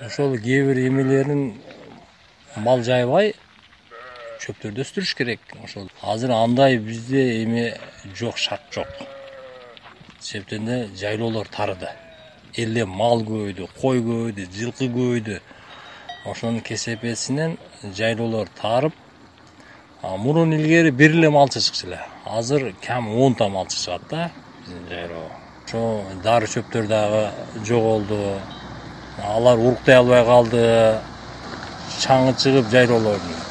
ошол 0.00 0.38
кээ 0.38 0.66
бир 0.68 0.86
эмелерин 0.86 1.54
мал 2.56 2.84
жайбай 2.84 3.34
чөптөрдү 4.42 4.82
өстүрүш 4.82 5.14
керек. 5.14 5.40
Ошол 5.62 5.88
азыр 6.02 6.32
андай 6.34 6.78
бизде 6.82 7.42
эме 7.42 7.76
жок 8.18 8.38
шарт 8.38 8.62
жок. 8.74 8.88
Себептен 10.20 10.68
эле 10.68 10.88
жайлоолор 10.98 11.48
тарыды. 11.48 11.90
Эле 12.56 12.84
мал 12.84 13.22
көбөйдү 13.28 13.68
кой 13.80 14.02
көбөйдү 14.02 14.48
жылкы 14.56 14.88
көбөйдү 14.96 15.38
ошонун 16.26 16.60
кесепетинен 16.60 17.56
жайлоолор 17.98 18.50
таарып 18.60 18.94
мурун 20.02 20.52
илгери 20.56 20.90
бир 20.90 21.14
эле 21.14 21.30
малчы 21.30 21.60
чыкчу 21.60 21.86
эле. 21.86 22.00
Азыр 22.26 22.72
кем 22.82 23.08
онта 23.14 23.48
малчы 23.48 23.78
чыгат 23.78 24.08
да 24.10 24.30
биздин 24.66 24.88
жайлоо. 24.88 25.30
Ошо 25.66 26.02
дары 26.24 26.50
чөптөр 26.50 26.86
дагы 26.90 27.22
жоголду 27.64 28.18
алар 29.22 29.58
уруктай 29.58 30.02
албай 30.02 30.24
калды. 30.24 30.98
Чаңы 32.02 32.34
чыгып 32.34 32.70
жайлоолордун 32.72 33.41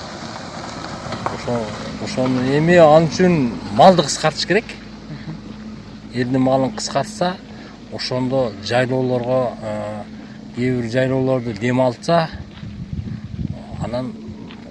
ошону 2.04 2.42
эми 2.58 2.76
ал 2.76 3.06
үчүн 3.06 3.52
малды 3.76 4.04
кыскартыш 4.04 4.46
керек. 4.48 4.66
Элдин 6.14 6.42
малын 6.42 6.72
кыскартса 6.76 7.36
ошондо 7.94 8.52
жайлоолорго 8.64 9.54
э, 9.62 10.04
кээ 10.56 10.82
бир 10.82 10.92
жайлоолорду 10.92 11.54
дем 11.54 11.82
алтса 11.82 12.30
анан 13.84 14.14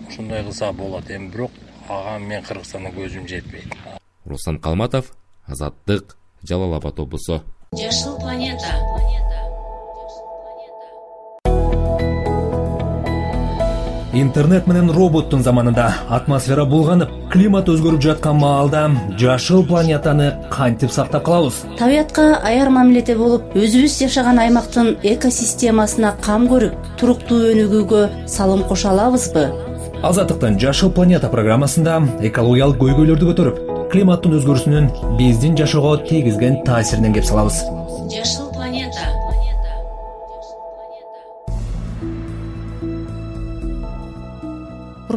ошондой 0.09 0.43
кылса 0.45 0.73
болот 0.73 1.11
эми. 1.11 1.29
Бирок 1.29 1.51
ага 1.89 2.19
мен 2.19 2.43
кыргызстанда 2.43 2.91
көзүм 2.91 3.27
жетпейт. 3.29 3.75
Руслан 4.25 4.59
калматов 4.59 5.13
азаттык 5.47 6.17
жалал 6.43 6.75
абад 6.75 6.99
облусу. 6.99 7.43
Жашыл 7.73 8.19
планета 8.19 8.90
интернет 14.21 14.67
менен 14.67 14.91
роботтун 14.93 15.43
заманында 15.43 15.87
атмосфера 16.13 16.65
булганып 16.69 17.11
климат 17.33 17.69
өзгөрүп 17.73 18.03
жаткан 18.05 18.37
маалда 18.41 18.83
жашыл 19.19 19.65
планетаны 19.67 20.33
кантип 20.51 20.91
сактап 20.91 21.25
калабыз? 21.25 21.63
Табиятка 21.79 22.41
аяр 22.45 22.71
мамиледе 22.75 23.17
болуп 23.17 23.57
өзүбүз 23.57 23.97
жашаган 24.03 24.39
аймактын 24.43 24.93
экосистемасына 25.03 26.15
кам 26.27 26.47
көрүп 26.51 26.77
туруктуу 27.01 27.41
өнүгүүгө 27.55 28.05
салым 28.27 28.67
кошо 28.69 28.93
алабызбы? 28.93 29.49
Азаттыктын 30.03 30.61
жашыл 30.61 30.93
планета 30.93 31.33
программасында 31.33 31.99
экологиялык 32.31 32.79
көйгөйлөрдү 32.83 33.33
көтөрүп 33.33 33.65
климаттын 33.93 34.39
өзгөрүүсүнүн 34.39 35.17
биздин 35.19 35.57
жашоого 35.59 35.97
тийгизген 36.09 36.63
таасиринен 36.69 37.17
кеп 37.17 37.29
салабыз. 37.29 37.65
Жашыл 38.13 38.50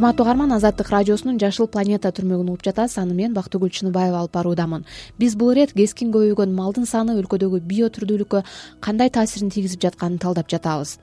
урматтуу 0.03 0.25
угарман 0.25 0.51
азаттык 0.51 0.89
радиосунун 0.91 1.37
жашыл 1.39 1.69
планета 1.71 2.09
түрмөгүн 2.11 2.49
угуп 2.51 2.65
жатасыз 2.67 2.97
аны 2.99 3.13
мен 3.15 3.31
бактыгүл 3.31 3.69
чыныбаева 3.71 4.19
алып 4.19 4.33
баруудамын. 4.35 4.83
Биз 5.17 5.37
бул 5.39 5.53
ирет 5.53 5.71
кескин 5.71 6.11
көбөйгөн 6.11 6.51
малдын 6.51 6.83
саны 6.83 7.15
өлкөдөгү 7.21 7.61
био 7.63 7.87
түрдүүлүккө 7.87 8.41
кандай 8.83 9.07
таасирин 9.09 9.47
тийгизип 9.47 9.79
жатканын 9.79 10.19
талдап 10.19 10.51
жатабыз. 10.51 10.97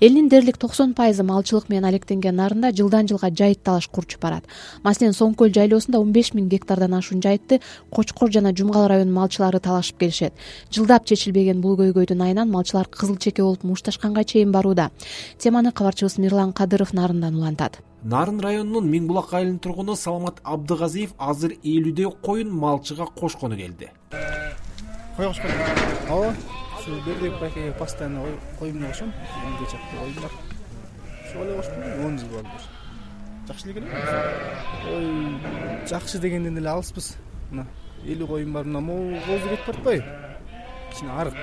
Элдин 0.00 0.28
дээрлик 0.28 0.58
токсон 0.58 0.92
пайызы 0.92 1.24
малчылык 1.24 1.70
менен 1.70 1.88
алектенген 1.88 2.36
нарында 2.36 2.74
жылдан 2.76 3.08
жылга 3.08 3.32
жайыт 3.32 3.62
талаш 3.64 3.88
курчуп 3.88 4.20
барат. 4.20 4.44
Маселен 4.84 5.16
соң 5.16 5.32
көл 5.32 5.48
жайлоосунда 5.56 5.98
он 5.98 6.12
беш 6.12 6.34
миң 6.36 6.52
гектардан 6.52 6.92
ашуун 6.92 7.24
жайытты 7.24 7.62
кочкор 7.90 8.30
жана 8.30 8.52
жумгал 8.52 8.86
районунун 8.86 9.16
малчылары 9.16 9.64
талашып 9.64 9.98
келишет. 9.98 10.34
Жылдап 10.70 11.08
чечилбеген 11.08 11.64
бул 11.64 11.80
көйгөйдүн 11.80 12.22
айынан 12.28 12.52
малчылар 12.52 12.86
кызыл 12.86 13.16
чеке 13.16 13.42
болуп 13.42 13.64
мушташканга 13.64 14.24
чейин 14.24 14.52
барууда. 14.52 14.90
Теманы 15.38 15.72
кабарчыбыз 15.72 16.18
мирлан 16.18 16.52
кадыров 16.52 16.92
нарындан 16.92 17.34
улантат 17.34 17.80
нарын 18.06 18.38
районунун 18.38 18.86
миң 18.86 19.08
булак 19.10 19.32
айылынын 19.34 19.58
тургуну 19.58 19.96
саламат 19.98 20.36
абдыгазиев 20.46 21.14
азыр 21.18 21.56
элүүдөй 21.56 22.06
коюн 22.22 22.52
малчыга 22.54 23.06
кошкону 23.18 23.56
келди. 23.58 23.88
Кой 25.16 25.26
кошкон? 25.26 25.50
Ооба 26.08 26.34
ушу 26.78 27.00
бердибек 27.06 27.40
байкеге 27.40 27.72
постоянно 27.72 28.22
эмне 28.60 28.86
кошом 28.86 29.12
элүү 29.42 29.70
чакты 29.72 29.98
коюм 29.98 30.14
бар. 30.22 30.30
Ошого 31.24 31.44
эле 31.44 31.56
кошком 31.56 32.06
он 32.06 32.18
жыл 32.18 32.28
болду. 32.28 32.48
Жакшы 33.48 33.70
эле 33.70 33.74
келеби 33.74 33.90
ой 34.94 35.86
жакшы 35.88 36.18
дегенден 36.18 36.58
эле 36.58 36.70
алыспыз. 36.76 37.16
Мына 37.50 37.66
элүү 38.04 38.28
коюм 38.28 38.52
бар 38.52 38.64
мына 38.64 38.80
могу 38.80 39.18
козу 39.26 39.48
кетип 39.48 39.66
баратпайбы 39.66 40.04
кичине 40.92 41.10
арык. 41.10 41.34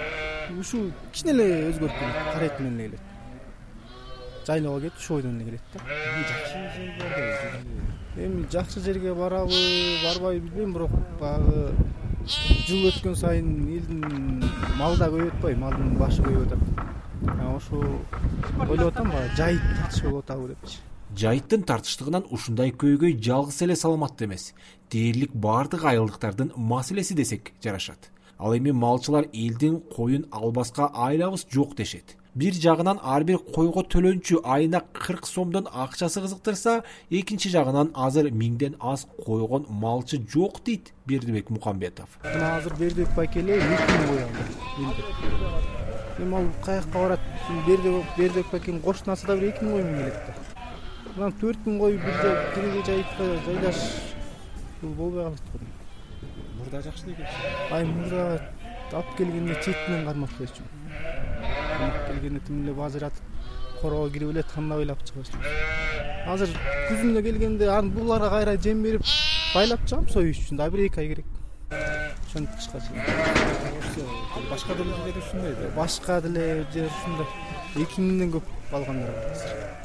Ушул 0.58 0.94
кичине 1.12 1.34
эле 1.34 1.74
өзгөрүп 1.74 2.00
келет 2.00 2.34
карайт 2.34 2.60
менен 2.62 2.80
эле 2.80 2.90
келет 2.96 3.13
жайлоого 4.48 4.82
кетип 4.82 5.00
ушул 5.00 5.18
бойдон 5.18 5.42
эле 5.42 5.46
келет 5.46 5.62
да. 5.74 5.80
Эми 8.16 8.46
жакшы 8.52 8.80
жерге 8.80 9.14
барабы 9.14 9.54
барбайбы 10.04 10.48
билбейм 10.48 10.74
бирок 10.74 10.92
баягы 11.20 11.74
жыл 12.68 12.88
өткөн 12.92 13.16
сайын 13.16 13.52
элдин 13.68 14.44
мал 14.78 14.98
да 14.98 15.10
көбөйүп 15.10 15.36
атпайбы 15.36 15.60
малдын 15.60 15.98
башы 15.98 16.22
көбөйүп 16.22 16.54
атат. 16.54 16.64
Ошо 17.56 17.82
ойлоп 18.70 18.94
атам 18.94 19.12
баягы 19.12 19.36
жайыт 19.38 19.62
тартыш 19.82 20.04
болуп 20.04 20.24
атабы 20.26 20.48
депчи. 20.54 20.80
Жайыттын 21.18 21.64
тартыштыгынан 21.70 22.26
ушундай 22.30 22.72
көйгөй 22.72 23.20
жалгыз 23.22 23.62
эле 23.62 23.76
саламатта 23.76 24.26
эмес. 24.26 24.54
Дээрлик 24.92 25.34
баардык 25.34 25.84
айылдыктардын 25.86 26.54
маселеси 26.56 27.14
десек 27.14 27.54
жарашат. 27.62 28.10
Ал 28.38 28.58
эми 28.58 28.72
малчылар 28.72 29.28
элдин 29.32 29.80
коюн 29.96 30.26
албаска 30.32 30.90
айлабыз 30.94 31.46
жок 31.52 31.76
дешет 31.76 32.18
бир 32.36 32.54
жагынан 32.54 33.00
ар 33.04 33.24
бир 33.24 33.38
койго 33.56 33.84
төлөнчү 33.94 34.40
айына 34.56 34.82
кырк 34.94 35.28
сомдон 35.30 35.68
акчасы 35.72 36.22
кызыктырса 36.22 36.84
экинчи 37.10 37.50
жагынан 37.54 37.92
азыр 37.94 38.32
миңден 38.32 38.76
аз 38.80 39.06
койгон 39.26 39.68
малчы 39.70 40.18
жок 40.34 40.64
дейт 40.66 40.94
бердибек 41.06 41.50
мукамбетов 41.50 42.18
мына 42.24 42.56
азыр 42.58 42.74
бердибек 42.80 43.14
байке 43.16 43.40
эле 43.40 43.58
эки 43.58 43.68
миң 43.70 44.08
кой 44.08 44.24
алды. 44.24 44.44
Эми 46.24 46.36
ал 46.36 46.50
каякка 46.66 46.98
барат? 46.98 47.20
Бердибек 47.68 48.52
байкенин 48.52 48.82
кошунасы 48.82 49.28
да 49.28 49.38
бир 49.38 49.52
эки 49.52 49.64
миң 49.64 49.72
кой 49.72 49.84
менен 49.84 49.98
келет 50.00 50.18
да. 50.26 50.34
Мына 51.16 51.32
төрт 51.42 51.70
миң 51.70 51.80
кой 51.80 51.98
бир 52.02 52.84
жайытка 52.90 53.24
жайлаш 53.46 53.80
бул 54.82 54.94
болбой 54.94 55.24
калат 55.24 55.46
го 55.54 55.60
мурда 56.58 56.82
жакшы 56.82 57.06
эле 57.06 57.14
экен. 57.14 57.28
Ай 57.72 57.86
мурда 57.86 58.42
алып 58.92 59.18
келгенде 59.18 59.56
четинен 59.62 60.06
кармап 60.06 60.30
келгенде 62.08 62.40
тим 62.48 62.64
эле 62.64 62.74
бажыратып 62.74 63.24
короого 63.82 64.10
кирип 64.10 64.30
эле 64.30 64.44
тандап 64.44 64.80
эле 64.80 64.96
алып 64.96 65.04
азыр 66.34 66.50
күзүнө 66.90 67.24
келгенде 67.24 67.68
анан 67.68 67.92
буларга 67.92 68.30
кайра 68.30 68.58
жем 68.58 68.84
берип 68.84 69.04
байлап 69.54 69.86
чыгам 69.88 70.08
союш 70.10 70.40
үчүн 70.46 70.58
дагы 70.58 70.78
бир 70.78 70.86
эки 70.88 71.00
ай 71.00 71.08
керек. 71.08 71.26
Ошентип 72.30 72.56
кышка 72.56 72.80
чейин 72.80 74.50
башка 74.50 74.76
деле 74.76 74.94
жерлерде 74.96 75.20
ушундай 75.20 75.54
да. 75.54 75.70
Башка 75.76 76.22
деле 76.22 76.66
жер 76.74 76.90
ушундай. 76.90 77.28
Эки 77.76 78.02
миңден 78.02 78.36
көп 78.38 78.44
алгандар 78.72 79.12
бар. 79.12 79.32
азыр 79.32 79.83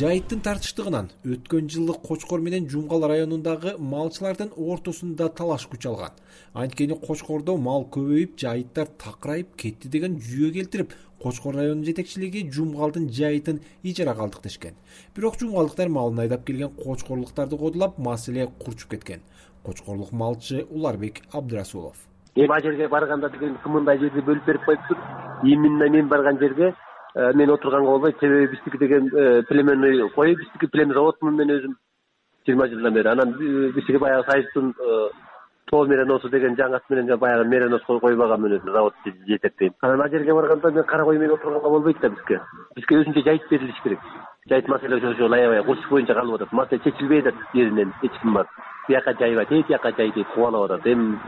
жайыттын 0.00 0.40
тартыштыгынан 0.46 1.10
өткөн 1.34 1.68
жылы 1.74 1.94
кочкор 2.06 2.40
менен 2.40 2.66
жумгал 2.72 3.06
районундагы 3.10 3.76
малчылардын 3.78 4.50
ортосунда 4.56 5.28
талаш 5.28 5.66
күч 5.70 5.86
алган. 5.90 6.16
Анткени 6.54 6.96
кочкордо 7.06 7.56
мал 7.56 7.86
көбөйүп 7.96 8.36
жайыттар 8.42 8.90
такырайып 9.04 9.54
кетти 9.62 9.88
деген 9.88 10.18
жүйө 10.18 10.52
келтирип 10.58 10.94
кочкор 11.22 11.58
районунун 11.60 11.86
жетекчилиги 11.86 12.46
жумгалдын 12.58 13.10
жайытын 13.20 13.62
ижарага 13.82 14.26
алдык 14.26 14.42
дешкен 14.48 14.78
бирок 15.16 15.38
жумгалдыктар 15.40 15.88
малын 15.88 16.24
айдап 16.26 16.46
келген 16.46 16.74
кочкорлуктарды 16.84 17.58
кодулап 17.58 17.98
маселе 17.98 18.48
курчуп 18.58 18.96
кеткен. 18.96 19.26
Кочкорлук 19.62 20.12
малчы 20.12 20.66
уларбек 20.70 21.22
абдырасулов 21.32 22.09
эми 22.44 22.54
ал 22.54 22.62
жерге 22.62 22.88
барганда 22.88 23.28
деген 23.28 23.56
кымындай 23.62 23.98
жерди 23.98 24.20
бөлүп 24.20 24.44
берип 24.46 24.64
коюптур 24.64 24.96
именно 25.42 25.88
мен 25.88 26.08
барган 26.08 26.38
жерге 26.38 26.74
э, 27.14 27.32
мен 27.34 27.50
отурганга 27.50 27.90
болбойт 27.90 28.18
себеби 28.20 28.52
биздики 28.52 28.78
деген 28.78 29.08
э, 29.08 29.42
племенный 29.42 30.08
кой 30.10 30.34
биздики 30.34 30.66
плем 30.66 30.92
заводмун 30.92 31.36
мен 31.36 31.50
өзүм 31.50 31.74
жыйырма 32.46 32.68
жылдан 32.68 32.94
бери. 32.94 33.08
Анан 33.08 33.34
э, 33.34 33.72
биздики 33.72 33.98
баягы 33.98 34.30
союздун 34.30 34.74
тоо 35.70 35.86
мереносу 35.86 36.28
деген 36.28 36.56
жаңы 36.56 36.76
ат 36.76 36.90
менен 36.90 37.18
баягы 37.18 37.48
меренос 37.48 37.82
койбаган 37.82 38.40
мен 38.40 38.58
өзүм 38.58 38.72
завод 38.72 38.94
жетектейм. 39.26 39.74
Анан 39.82 40.00
ал 40.00 40.10
жерге 40.10 40.34
барганда 40.34 40.70
мен 40.70 40.84
кара 40.84 41.04
кой 41.04 41.18
менен 41.18 41.34
отурганга 41.34 41.68
болбойт 41.68 42.00
да 42.00 42.08
бизге. 42.08 42.40
Бизге 42.76 43.02
өзүнчө 43.02 43.24
жайыт 43.24 43.48
берилиш 43.50 43.82
керек 43.82 44.00
жайыт 44.48 44.68
маселеси 44.68 45.06
ошол 45.06 45.32
аябай 45.32 45.64
курчук 45.64 45.90
боюнча 45.90 46.14
калып 46.14 46.34
атат. 46.40 46.52
Маселе 46.52 46.80
чечилбей 46.84 47.20
атат 47.20 47.34
жеринен 47.54 47.92
эч 48.02 48.12
ким 48.22 48.34
барып 48.34 48.48
бияка 48.88 49.12
жайбайт 49.18 49.52
эй 49.52 49.62
тияка 49.64 49.92
жай 49.96 50.12
дейт 50.14 50.26
кубалап 50.34 50.70
атат 50.70 50.86
эми 50.86 51.18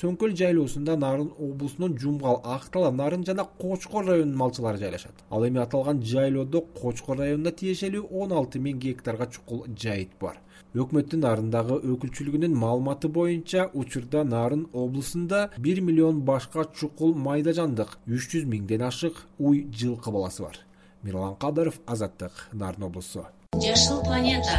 сөңкөл 0.00 0.32
жайлоосунда 0.36 0.96
нарын 0.96 1.30
облусунун 1.38 1.98
жумгал 1.98 2.40
ак 2.44 2.64
талаа 2.72 2.92
нарын 2.92 3.24
жана 3.24 3.44
кочкор 3.44 4.04
районунун 4.04 4.36
малчылары 4.36 4.78
жайлашат. 4.78 5.12
Ал 5.30 5.46
эми 5.46 5.60
аталган 5.60 6.02
жайлоодо 6.02 6.60
кочкор 6.80 7.18
районуна 7.18 7.52
тиешелүү 7.52 8.08
он 8.10 8.32
алты 8.32 8.58
миң 8.58 8.80
гектарга 8.80 9.26
чукул 9.26 9.64
жайыт 9.84 10.18
бар. 10.20 10.36
Өкмөттүн 10.74 11.24
нарындагы 11.24 11.80
өкүлчүлүгүнүн 11.92 12.56
маалыматы 12.60 13.08
боюнча 13.08 13.70
учурда 13.72 14.24
нарын 14.24 14.66
облусунда 14.72 15.50
бир 15.56 15.80
миллион 15.80 16.20
башка 16.20 16.66
чукул 16.76 17.14
майда 17.14 17.56
жандык 17.56 17.96
үч 18.06 18.28
жүз 18.34 18.44
миңден 18.52 18.84
ашык 18.90 19.24
уй 19.38 19.64
жылкы 19.72 20.12
баласы 20.12 20.42
бар 20.42 20.65
мирлан 21.02 21.36
кадыров 21.36 21.80
азаттык 21.86 22.32
нарын 22.52 22.84
облусу. 22.84 23.26
Жашыл 23.54 24.02
планета 24.02 24.56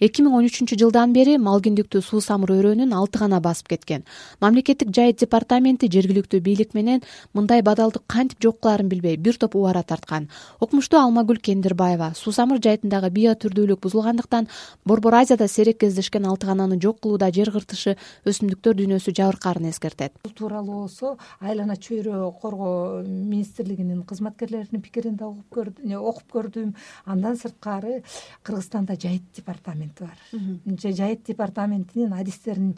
эки 0.00 0.22
миң 0.22 0.36
он 0.38 0.46
үчүнчү 0.46 0.78
жылдан 0.78 1.12
бери 1.12 1.36
малкүндүктү 1.42 2.02
суу 2.04 2.20
самыр 2.22 2.52
өрөөнүн 2.54 2.94
алты 2.94 3.18
гана 3.18 3.40
басып 3.42 3.68
кеткен. 3.72 4.04
Мамлекеттик 4.40 4.92
жайыт 4.94 5.18
департаменти 5.22 5.88
жергиликтүү 5.90 6.40
бийлик 6.40 6.74
менен 6.74 7.02
мындай 7.34 7.62
бадалдык 7.62 8.04
кантип 8.06 8.42
жок 8.42 8.60
кылаарын 8.62 8.88
билбей 8.88 9.16
бир 9.16 9.36
топ 9.36 9.56
убара 9.56 9.82
тарткан. 9.82 10.28
Окумуштуу 10.60 11.00
алмагүл 11.00 11.40
кендирбаева 11.42 12.12
суу 12.14 12.32
самыр 12.32 12.62
жайытындагы 12.62 13.10
био 13.10 13.34
түрдүүлүк 13.34 13.82
бузулгандыктан 13.82 14.48
борбор 14.84 15.18
азияда 15.20 15.48
сейрек 15.48 15.80
кездешкен 15.80 16.26
алтыгананы 16.26 16.78
жок 16.80 17.00
кылууда 17.02 17.32
жер 17.34 17.50
кыртышы 17.50 17.96
өсүмдүктөр 18.24 18.78
дүйнөсү 18.78 19.14
жабыркаарын 19.18 19.70
эскертет. 19.72 20.14
Бул 20.22 20.32
тууралуу 20.32 20.82
болсо 20.84 21.16
айлана 21.40 21.76
чөйрө 21.76 22.30
коргоо 22.40 23.02
министрлигинин 23.02 24.04
кызматкерлеринин 24.06 24.82
пикирин 24.82 25.16
да 25.16 25.26
угуп 25.26 25.50
көрдүм 25.50 25.94
окуп 25.98 26.32
көрдүм. 26.38 26.74
Андан 27.04 27.36
сырткары 27.36 28.02
кыргызстанда 28.42 28.96
жайыт 29.00 29.26
департаменти 29.88 30.60
бар. 30.68 30.92
Жайыт 30.92 31.24
департаментинин 31.26 32.12
адистерин 32.12 32.76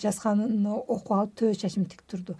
жазганын 0.00 0.66
окуп 0.66 1.12
алып 1.12 1.34
төбө 1.38 1.54
чачым 1.54 1.84
тик 1.86 2.02
турду. 2.02 2.36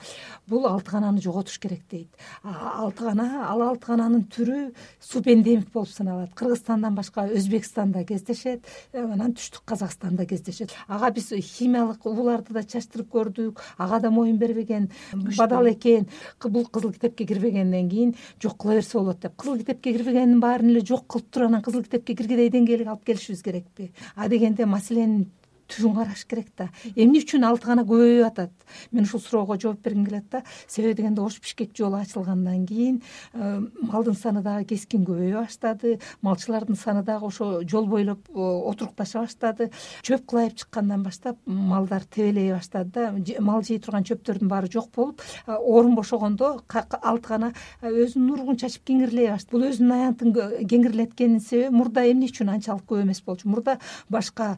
Бул 0.47 0.67
алтыгананы 0.67 1.21
жоготуш 1.23 1.59
керек 1.59 1.83
дейт. 1.91 2.09
Алтыгана 2.43 3.47
ал 3.49 3.63
алтыгананын 3.63 4.27
түрү 4.29 4.73
супендемик 5.01 5.71
болуп 5.73 5.89
саналат. 5.89 6.35
Кыргызстандан 6.35 6.95
башка 6.95 7.27
өзбекстанда 7.29 8.05
кездешет 8.05 8.65
анан 8.93 9.35
түштүк 9.35 9.63
казакстанда 9.65 10.27
кездешет. 10.27 10.75
Ага 10.89 11.11
биз 11.15 11.31
химиялык 11.31 12.05
ууларды 12.07 12.53
да 12.53 12.63
чачтырып 12.63 13.11
көрдүк. 13.13 13.61
Ага 13.79 14.01
да 14.01 14.11
моюн 14.11 14.39
бербеген 14.39 14.91
бадал 15.39 15.69
экен. 15.71 16.09
Бул 16.43 16.67
кызыл 16.67 16.93
китепке 16.93 17.25
кирбегенден 17.27 17.89
кийин 17.89 18.15
жок 18.43 18.59
кыла 18.59 18.75
берсе 18.75 18.99
болот 18.99 19.21
деп. 19.21 19.37
Кызыл 19.37 19.59
китепке 19.59 19.93
кирбегенин 19.93 20.41
баарын 20.41 20.71
эле 20.71 20.81
жок 20.85 21.07
кылып 21.07 21.31
туруп 21.31 21.49
анан 21.49 21.63
кызыл 21.63 21.83
китепке 21.83 22.15
киргидей 22.15 22.51
деңгээлге 22.51 22.91
алып 22.91 23.05
келишибиз 23.05 23.43
керек 23.43 23.54
керекпи? 23.55 23.93
Адегенде 24.17 24.67
маселенин 24.67 25.31
түбүн 25.69 25.95
караш 25.97 26.25
керек 26.29 26.51
да. 26.59 26.69
Эмне 26.95 27.21
үчүн 27.23 27.45
алтыгана 27.49 27.85
көбөйүп 27.89 28.27
атат? 28.27 28.53
Мен 28.93 29.07
ушул 29.07 29.21
суроого 29.21 29.57
жооп 29.61 29.83
бергим 29.85 30.05
келет 30.07 30.29
да. 30.31 30.43
Себеби 30.67 30.95
дегенде 31.01 31.23
ош 31.23 31.41
бишкек 31.41 31.75
жолу 31.77 31.97
ачылгандан 31.97 32.67
кийин 32.67 33.01
э, 33.33 33.61
малдын 33.83 34.15
саны 34.15 34.43
дагы 34.43 34.67
кескин 34.75 35.05
көбөйө 35.05 35.45
баштады. 35.45 35.99
Малчылардын 36.23 36.77
саны 36.77 37.03
дагы 37.03 37.27
ошо 37.27 37.63
жол 37.63 37.87
бойлоп 37.87 38.29
э, 38.29 38.39
отурукташа 38.71 39.25
баштады. 39.25 39.71
Чөп 40.03 40.27
кылайып 40.27 40.59
чыккандан 40.61 41.03
баштап 41.03 41.39
малдар 41.47 42.05
тебелей 42.05 42.53
баштады 42.53 42.91
да. 42.91 43.41
Мал 43.41 43.63
жей 43.63 43.79
турган 43.79 44.05
чөптөрдүн 44.05 44.49
баары 44.49 44.71
жок 44.71 44.91
болуп 44.95 45.23
э, 45.47 45.53
орун 45.53 45.95
бошогондо 45.95 46.61
алтыгана 46.69 47.53
өзүнүн 47.83 48.33
уругун 48.37 48.61
чачып 48.61 48.85
кеңирлей 48.91 49.31
баштады. 49.33 49.53
Бул 49.55 49.69
өзүнүн 49.71 49.97
аянтын 49.99 50.35
кеңирлеткенинин 50.69 51.41
себеби 51.41 51.75
мурда 51.75 52.05
эмне 52.09 52.29
үчүн 52.29 52.53
анчалык 52.55 52.87
көп 52.89 53.05
эмес 53.05 53.23
болчу? 53.25 53.49
Мурда 53.49 53.79
башка 54.11 54.57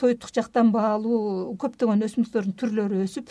тоюттук 0.00 0.32
жактан 0.34 0.72
баалуу 0.74 1.54
көптөгөн 1.62 2.04
өсүмдүктөрдүн 2.08 2.56
түрлөрү 2.60 3.02
өсүп 3.04 3.30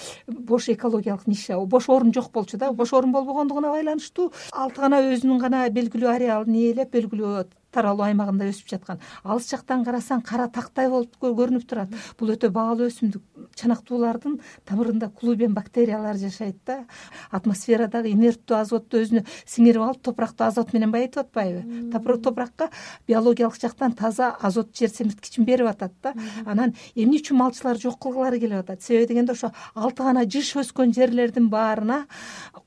бош 0.50 0.70
экологиялык 0.74 1.28
ниша 1.28 1.60
бош 1.76 1.90
орун 1.90 2.14
жок 2.14 2.32
болчу 2.34 2.58
да 2.58 2.72
бош 2.72 2.94
орун 2.94 3.12
болбогондугуна 3.16 3.74
байланыштуу. 3.74 4.32
Алтыгана 4.52 5.02
өзүнүн 5.14 5.42
гана 5.42 5.68
белгилүү 5.70 6.10
ареалын 6.16 6.56
ээлеп 6.64 6.94
белгилүү 6.96 7.36
таралуу 7.74 8.06
аймагында 8.06 8.48
өсүп 8.52 8.70
жаткан. 8.76 9.02
Алыс 9.24 9.50
жактан 9.50 9.84
карасаң 9.86 10.24
кара 10.26 10.48
тактай 10.48 10.90
болуп 10.90 11.18
көрүнүп 11.22 11.68
турат. 11.68 11.94
Бул 12.20 12.34
өтө 12.36 12.52
баалуу 12.54 12.88
өсүмдүк 12.92 13.50
чанактуулардын 13.60 14.40
тамырында 14.70 15.10
клубен 15.20 15.54
бактериялар 15.54 16.18
жашайт 16.18 16.58
да. 16.66 16.84
Атмосферадагы 17.32 18.14
инерттүү 18.14 18.58
азотту 18.58 19.02
өзүнө 19.04 19.24
сиңирип 19.46 19.84
алып 19.84 20.02
топуракту 20.06 20.46
азот 20.48 20.74
менен 20.74 20.94
байытып 20.94 21.28
атпайбы? 21.28 21.90
Топуракка 22.24 22.70
биологиялык 23.08 23.60
жактан 23.62 23.94
таза 23.98 24.32
азот 24.42 24.74
жер 24.78 24.90
семирткичин 24.90 25.46
берип 25.46 25.68
атат 25.68 25.94
да. 26.04 26.14
Анан 26.46 26.76
эмне 26.96 27.20
үчүн 27.20 27.38
малчылар 27.38 27.80
жок 27.82 28.00
кылгылары 28.04 28.40
келип 28.40 28.64
атат? 28.64 28.82
Себеби 28.82 29.14
дегенде 29.14 29.34
ошо 29.34 29.52
алты 29.76 30.04
гана 30.04 30.26
жыш 30.26 30.54
өскөн 30.62 30.94
жерлердин 30.96 31.50
баарына 31.50 32.06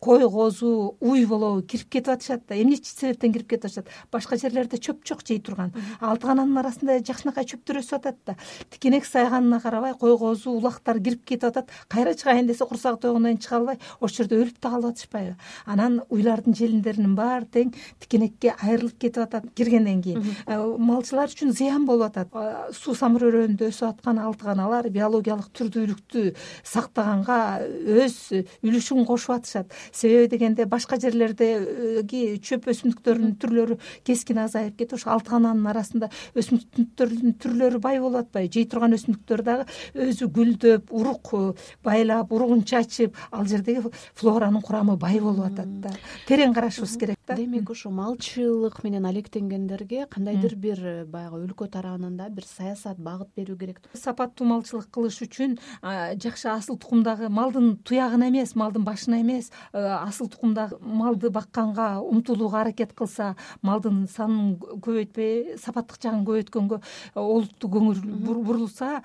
кой 0.01 0.29
козу 0.31 0.97
уй 1.01 1.27
болобу 1.27 1.62
кирип 1.62 1.90
кетип 1.90 2.12
атышат 2.14 2.47
да. 2.49 2.55
Эмне 2.55 2.77
себептен 2.83 3.33
кирип 3.33 3.49
кетип 3.49 3.66
атышат? 3.66 3.88
Башка 4.12 4.37
жерлерде 4.37 4.79
чөп 4.79 4.95
жок 5.04 5.22
жей 5.26 5.40
турган. 5.40 5.72
Алтыгананын 6.00 6.59
арасында 6.62 6.98
жакшынакай 7.04 7.44
чөптөр 7.44 7.80
өсүп 7.82 8.00
атат 8.00 8.16
да. 8.26 8.37
Тикенек 8.70 9.06
сайганына 9.06 9.61
карабай 9.61 9.94
кой 9.94 10.16
козу 10.18 10.56
улактар 10.56 10.98
кирип 11.00 11.24
кетип 11.24 11.50
атат. 11.50 11.70
Кайра 11.88 12.14
чыгайын 12.14 12.46
десе 12.46 12.64
курсагы 12.66 13.00
тойгондон 13.00 13.37
кийин 13.37 13.42
чыга 13.42 13.56
албай 13.56 13.78
ошол 14.00 14.16
жерде 14.16 14.40
өлүп 14.40 14.61
да 14.61 14.70
калып 14.70 14.92
атышпайбы. 14.94 15.37
Анан 15.66 16.00
уйлардын 16.11 16.54
желиндеринин 16.54 17.14
баары 17.16 17.46
тең 17.52 17.72
тикенекке 18.00 18.54
айрылып 18.62 18.98
кетип 18.98 19.22
атат 19.22 19.44
киргенден 19.54 20.02
кийин. 20.02 20.22
Э, 20.46 20.56
малчылар 20.78 21.28
үчүн 21.28 21.52
зыян 21.52 21.87
болуп 21.87 22.11
атат. 22.11 22.28
Э, 22.35 22.72
суу 22.72 22.94
самыр 22.94 23.26
өрөөнүндө 23.30 23.70
өсүп 23.70 23.88
аткан 23.88 24.18
алтыганалар 24.18 24.88
биологиялык 24.90 25.50
түрдүүлүктү 25.56 26.35
сактаганга 26.64 27.61
өз 28.04 28.44
үлүшүн 28.62 29.06
кошуп 29.06 29.37
атышат. 29.37 29.72
Себеби 29.92 30.28
дегенде 30.28 30.66
башка 30.66 30.98
жерлердеги 31.00 32.38
чөп 32.42 32.68
өсүмдүктөрдүн 32.72 33.37
түрлөрү 33.40 33.78
кескин 34.06 34.38
азайып 34.44 34.76
кетип 34.78 34.86
ошо 34.92 35.11
алтыгананын 35.16 35.66
арасында 35.72 36.11
өсүмдүктөрдүн 36.37 37.37
түрлөрү 37.42 37.81
бай 37.83 38.01
болуп 38.01 38.22
атпайбы 38.25 38.53
жей 38.53 38.66
турган 38.70 38.96
өсүмдүктөр 38.96 39.42
дагы 39.46 39.66
өзү 40.07 40.29
гүлдөп 40.37 40.92
урук 40.94 41.33
э, 41.35 41.53
байлап 41.85 42.33
уругун 42.33 42.62
чачып 42.64 43.16
ал 43.31 43.46
жердеги 43.46 43.90
флоранын 44.14 44.62
курамы 44.62 44.96
бай 44.96 45.20
болуп 45.20 45.46
атат 45.51 45.81
да. 45.81 45.94
Терең 46.29 46.55
карашыбыз 46.55 46.96
керек 47.01 47.18
да. 47.27 47.37
Демек 47.37 47.70
ошо 47.70 47.90
малчылык 47.90 48.83
менен 48.85 49.07
алектенгендерге 49.07 50.07
кандайдыр 50.11 50.57
бир 50.57 50.81
э, 50.83 51.05
баягы 51.05 51.42
өлкө 51.46 51.68
тарабынан 51.72 52.16
да 52.16 52.29
бир 52.29 52.46
саясат 52.46 52.99
багыт 52.99 53.33
берүү 53.37 53.59
керек. 53.59 53.83
Сапаттуу 53.94 54.46
малчылык 54.46 54.90
кылыш 54.90 55.20
үчүн 55.27 55.59
жакшы 55.83 56.49
асыл 56.53 56.79
тукумдагы 56.79 57.29
малдын 57.33 57.77
туягына 57.85 58.29
эмес 58.31 58.55
малдын 58.57 58.85
башына 58.85 59.20
эмес 59.20 59.51
э, 59.72 59.81
асыл 59.81 60.29
тукумдагы 60.29 60.79
малды 60.81 61.31
бакканга 61.31 62.01
умтулууга 62.01 62.61
аракет 62.62 62.92
кылса 62.92 63.35
малдын 63.62 64.07
санын 64.09 64.57
көбөйтпөй 64.85 65.57
сапаттык 65.62 66.01
жагын 66.03 66.25
көбөйткөнгө 66.29 66.81
олуттуу 67.23 67.71
көңүл 67.77 68.03
бурулса 68.27 69.03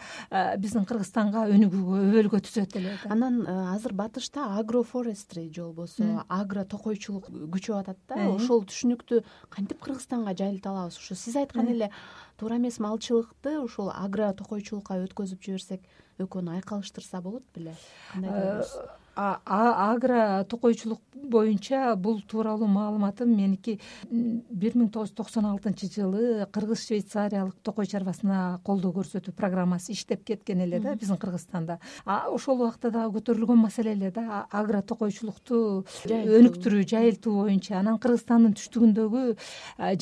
биздин 0.61 0.85
кыргызстанга 0.89 1.47
өнүгүүгө 1.51 2.01
өбөлгө 2.07 2.41
түзөт 2.47 2.77
эле 2.79 2.93
да. 3.03 3.11
Анан 3.13 3.41
э, 3.45 3.55
азыр 3.73 3.93
батышта 3.97 4.47
агрофорестри 4.59 5.47
же 5.53 5.63
болбосо 5.63 6.25
агро 6.29 6.63
токойчулук 6.65 7.29
күчөп 7.53 7.79
атат 7.79 7.99
да. 8.09 8.19
Э. 8.19 8.29
ошол 8.35 8.65
түшүнүктү 8.69 9.21
кантип 9.49 9.81
кыргызстанга 9.83 10.35
жайылта 10.37 10.71
алабыз. 10.71 10.99
Ушу 11.01 11.15
сиз 11.15 11.35
айткан 11.41 11.67
э. 11.67 11.75
эле 11.75 11.91
туура 12.37 12.57
эмес 12.57 12.79
малчылыкты 12.79 13.59
ушул 13.61 13.91
агро 13.93 14.31
токойчулукка 14.33 14.99
өткөзүп 15.05 15.43
жиберсек 15.45 15.85
экөөнү 16.21 16.57
айкалыштырса 16.59 17.21
болот 17.21 17.45
беле. 17.55 17.75
Кандай 18.13 18.65
агро 19.15 20.43
токойчулук 20.49 21.01
боюнча 21.13 21.95
бул 21.95 22.21
тууралуу 22.21 22.67
маалыматым 22.67 23.29
меники 23.35 23.77
бир 24.09 24.75
миң 24.75 24.89
тогуз 24.91 25.11
жүз 25.11 25.17
токсон 25.17 25.47
алтынчы 25.49 25.89
жылы 25.91 26.47
кыргыз 26.53 26.85
швейцариялык 26.87 27.55
токой 27.63 27.87
чарбасына 27.91 28.59
колдоо 28.65 28.93
көрсөтүү 28.95 29.33
программасы 29.37 29.93
иштеп 29.93 30.23
кеткен 30.27 30.63
эле 30.65 30.79
да 30.79 30.95
биздин 30.95 31.19
кыргызстанда. 31.21 31.79
Ошол 32.05 32.61
убакта 32.61 32.91
дагы 32.91 33.19
көтөрүлгөн 33.19 33.61
маселе 33.61 33.93
эле 33.93 34.11
да 34.11 34.45
агро 34.51 34.81
токойчулукту 34.81 35.85
өнүктүрүү 36.07 36.87
жайылтуу 36.87 37.35
боюнча 37.43 37.79
анан 37.79 37.99
кыргызстандын 37.99 38.57
түштүгүндөгү 38.57 39.23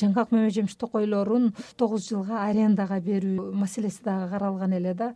жаңгак 0.02 0.34
мөмө 0.34 0.50
жемиш 0.54 0.78
токойлорун 0.80 1.52
тогуз 1.76 2.08
жылга 2.08 2.44
арендага 2.46 3.00
берүү 3.00 3.52
маселеси 3.54 4.04
дагы 4.04 4.30
каралган 4.34 4.78
эле 4.78 4.94
да 4.94 5.14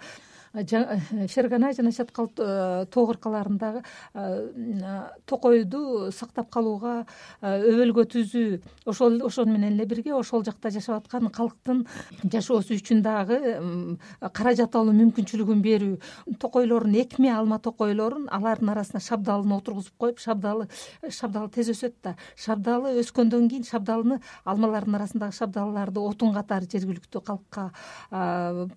фергана 0.55 1.73
жана 1.73 1.93
чаткал 1.93 2.31
э, 2.39 2.87
тоо 2.91 3.07
кыркаларындагы 3.07 3.83
э, 4.15 5.09
токойду 5.27 6.13
сактап 6.13 6.49
калууга 6.51 7.07
э, 7.41 7.63
өбөлгө 7.73 8.61
ошол 8.87 9.21
ошону 9.27 9.53
менен 9.53 9.75
эле 9.75 9.85
бирге 9.85 10.15
ошол 10.15 10.45
жакта 10.45 10.71
жашап 10.71 11.03
аткан 11.03 11.29
калктын 11.31 11.87
жашоосу 12.23 12.75
үчүн 12.75 13.03
дагы 13.03 13.99
каражат 14.33 14.77
алуу 14.77 14.95
мүмкүнчүлүгүн 14.95 15.63
берүү. 15.63 15.99
Токойлордун 16.39 16.95
экме 17.03 17.33
алма 17.35 17.59
токойлорун 17.59 18.29
алардын 18.31 18.71
арасына 18.71 19.01
шабдалыны 19.01 19.57
отургузуп 19.59 19.97
коюп 19.99 20.21
шабдалы 20.23 20.69
шабдалы 21.11 21.51
тез 21.51 21.73
өсөт 21.75 21.95
да. 22.03 22.15
Шабдалы 22.37 22.95
өскөндөн 23.03 23.49
кийин 23.51 23.67
шабдалыны 23.67 24.21
алмалардын 24.45 25.01
арасындагы 25.01 25.35
шабдалыларды 25.35 26.01
отун 26.01 26.35
катары 26.35 26.71
жергиликтүү 26.71 27.25
калкка 27.25 27.71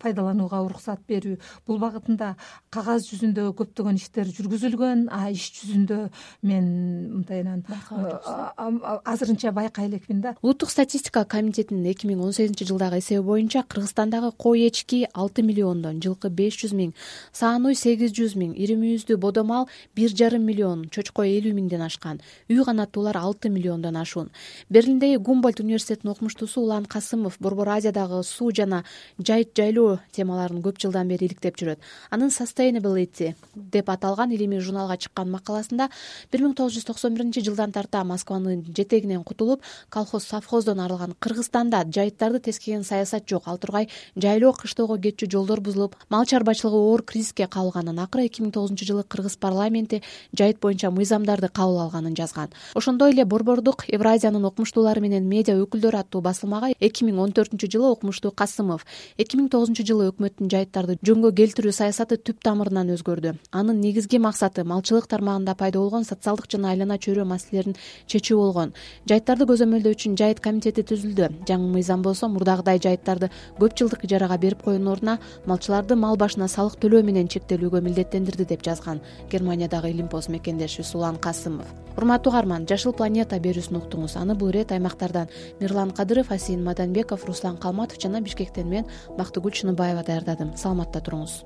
пайдаланууга 0.01 0.63
уруксат 0.65 1.05
берүү 1.07 1.37
бул 1.67 1.79
багытында 1.81 2.33
кагаз 2.73 3.07
жүзүндө 3.11 3.49
көптөгөн 3.59 3.99
иштер 3.99 4.29
жүргүзүлгөн 4.37 5.07
а 5.13 5.29
иш 5.31 5.47
жүзүндө 5.59 5.99
мен 6.47 6.69
мындайынан 7.13 7.63
азырынча 9.05 9.51
байкай 9.55 9.87
элекмин 9.87 10.21
да. 10.21 10.35
Улуттук 10.41 10.71
статистика 10.71 11.25
комитетинин 11.25 11.85
эки 11.91 12.07
миң 12.07 12.23
он 12.23 12.33
сегизинчи 12.33 12.65
жылдагы 12.65 12.99
эсеби 12.99 13.23
боюнча 13.23 13.63
кыргызстандагы 13.67 14.31
кой 14.37 14.67
эчки 14.67 15.07
алты 15.13 15.43
миллиондон 15.43 16.01
жылкы 16.03 16.29
беш 16.29 16.57
жүз 16.63 16.75
миң 16.77 16.93
саан 17.31 17.65
уй 17.65 17.75
сегиз 17.75 18.13
жүз 18.15 18.37
миң 18.39 18.55
ири 18.55 18.77
мүйүздүү 18.79 19.17
бодо 19.17 19.43
мал 19.43 19.67
бир 19.95 20.13
жарым 20.15 20.45
миллион 20.47 20.87
чочко 20.89 21.25
элүү 21.27 21.53
миңден 21.57 21.83
ашкан 21.83 22.21
үй 22.49 22.63
канаттуулар 22.63 23.17
алты 23.17 23.49
миллиондон 23.49 23.97
ашуун. 23.97 24.31
Берлиндеги 24.69 25.17
гумбольд 25.17 25.59
университетинин 25.59 26.13
окумуштуусу 26.13 26.61
улан 26.61 26.85
касымов 26.85 27.37
борбор 27.39 27.69
азиядагы 27.69 28.23
суу 28.23 28.51
жана 28.51 28.83
жайыт 29.19 29.53
жайлоо 29.57 29.99
темаларын 30.11 30.61
көп 30.61 30.79
жылдан 30.81 31.07
бери 31.07 31.25
иликтеп 31.25 31.56
жүрөт. 31.59 31.79
Анын 32.11 32.29
sustainability 32.29 33.33
деп 33.55 33.89
аталган 33.89 34.31
илимий 34.31 34.59
журналга 34.59 34.97
чыккан 34.97 35.29
макаласында 35.31 35.89
бир 36.31 36.43
миң 36.45 36.55
тогуз 36.55 36.77
жүз 36.77 36.87
токсон 36.87 37.15
биринчи 37.15 37.41
жылдан 37.45 37.71
тарта 37.71 38.03
москванын 38.03 38.63
жетегинен 38.75 39.23
кутулуп 39.23 39.63
колхоз 39.89 40.23
совхоздон 40.23 40.79
арылган 40.79 41.15
кыргызстанда 41.19 41.83
жайыттарды 41.89 42.39
тескеген 42.39 42.83
саясат 42.83 43.27
жок. 43.27 43.47
Ал 43.47 43.57
тургай 43.57 43.89
жайлоо 44.15 44.53
кыштоого 44.53 44.97
кетчү 44.97 45.29
жолдор 45.31 45.61
бузулуп 45.61 45.95
мал 46.09 46.25
чарбачылыгы 46.25 46.77
оор 46.77 47.03
кризиске 47.03 47.47
кабылганын 47.47 47.99
акыры 47.99 48.27
эки 48.27 48.41
миң 48.41 48.51
тогузунчу 48.51 48.85
жылы 48.85 49.03
кыргыз 49.03 49.37
парламенти 49.37 50.01
жайыт 50.37 50.59
боюнча 50.59 50.91
мыйзамдарды 50.91 51.49
кабыл 51.49 51.81
алганын 51.81 52.15
жазган. 52.15 52.49
Ошондой 52.75 53.11
эле 53.11 53.25
борбордук 53.25 53.85
евразиянын 53.87 54.45
окумуштуулары 54.45 55.01
менен 55.01 55.27
медиа 55.27 55.57
өкүлдөрү 55.61 56.01
аттуу 56.03 56.21
басылмага 56.21 56.73
эки 56.79 57.05
миң 57.07 57.19
он 57.23 57.31
төртүнчү 57.31 57.69
жылы 57.71 57.91
окумуштуу 57.95 58.31
касымов 58.31 58.85
эки 59.17 59.37
миң 59.37 59.49
тогузунчу 59.53 59.85
жылы 59.87 60.09
өкмөттүн 60.11 60.51
жайыттарды 60.51 60.97
жөнгө 61.05 61.31
келтирүү 61.47 61.71
саясаты 61.71 62.17
түп 62.19 62.41
тамырынан 62.43 62.89
өзгөрдү. 62.91 63.31
Анын 63.55 63.79
негизги 63.79 64.19
максаты 64.19 64.65
малчылык 64.67 65.07
тармагында 65.07 65.55
пайда 65.55 65.79
болгон 65.79 66.03
социалдык 66.03 66.49
жана 66.51 66.73
айлана 66.73 66.97
чөйрө 66.99 67.23
маселелерин 67.23 67.77
чечүү 68.11 68.37
болгон. 68.37 68.73
Жайыттарды 69.07 69.47
көзөмөлдөө 69.47 69.95
үчүн 69.95 70.17
жайыт 70.19 70.43
комитети 70.43 70.83
түзүлдү. 70.83 71.31
Жаңы 71.47 71.71
мыйзам 71.71 72.03
болсо 72.03 72.27
мурдагыдай 72.27 72.83
жайыттарды 72.83 73.31
көп 73.61 73.79
жылдык 73.79 74.03
ижарага 74.03 74.37
берип 74.37 74.63
койгондун 74.67 74.93
ордуна 74.97 75.17
малчыларды 75.45 75.95
мал 75.95 76.19
башына 76.19 76.51
салык 76.51 76.75
төлөө 76.83 77.03
менен 77.07 77.31
чектелүүгө 77.31 77.81
милдеттендирди 77.87 78.51
деп 78.51 78.67
жазган 78.67 79.01
германиядагы 79.31 79.95
илимпоз 79.95 80.27
мекендешибиз 80.27 80.95
улан 80.95 81.15
касымов. 81.15 81.67
Урматтуу 81.97 82.29
угарман 82.29 82.67
жашыл 82.69 82.93
планета 82.93 83.39
берүүсүн 83.41 83.79
уктуңуз 83.79 84.19
аны 84.21 84.35
бул 84.37 84.51
ирет 84.51 84.71
аймактардан 84.75 85.31
мирлан 85.59 85.89
кадыров 85.97 86.29
асийин 86.31 86.63
маданбеков 86.63 87.25
руслан 87.25 87.57
калматов 87.57 87.97
жана 87.97 88.21
бишкектен 88.21 88.69
мен 88.69 88.85
бактыгүл 89.17 89.49
чыныбаева 89.51 90.05
даярдадым. 90.05 90.53
Саламатта 90.57 91.01
туруңуз 91.01 91.36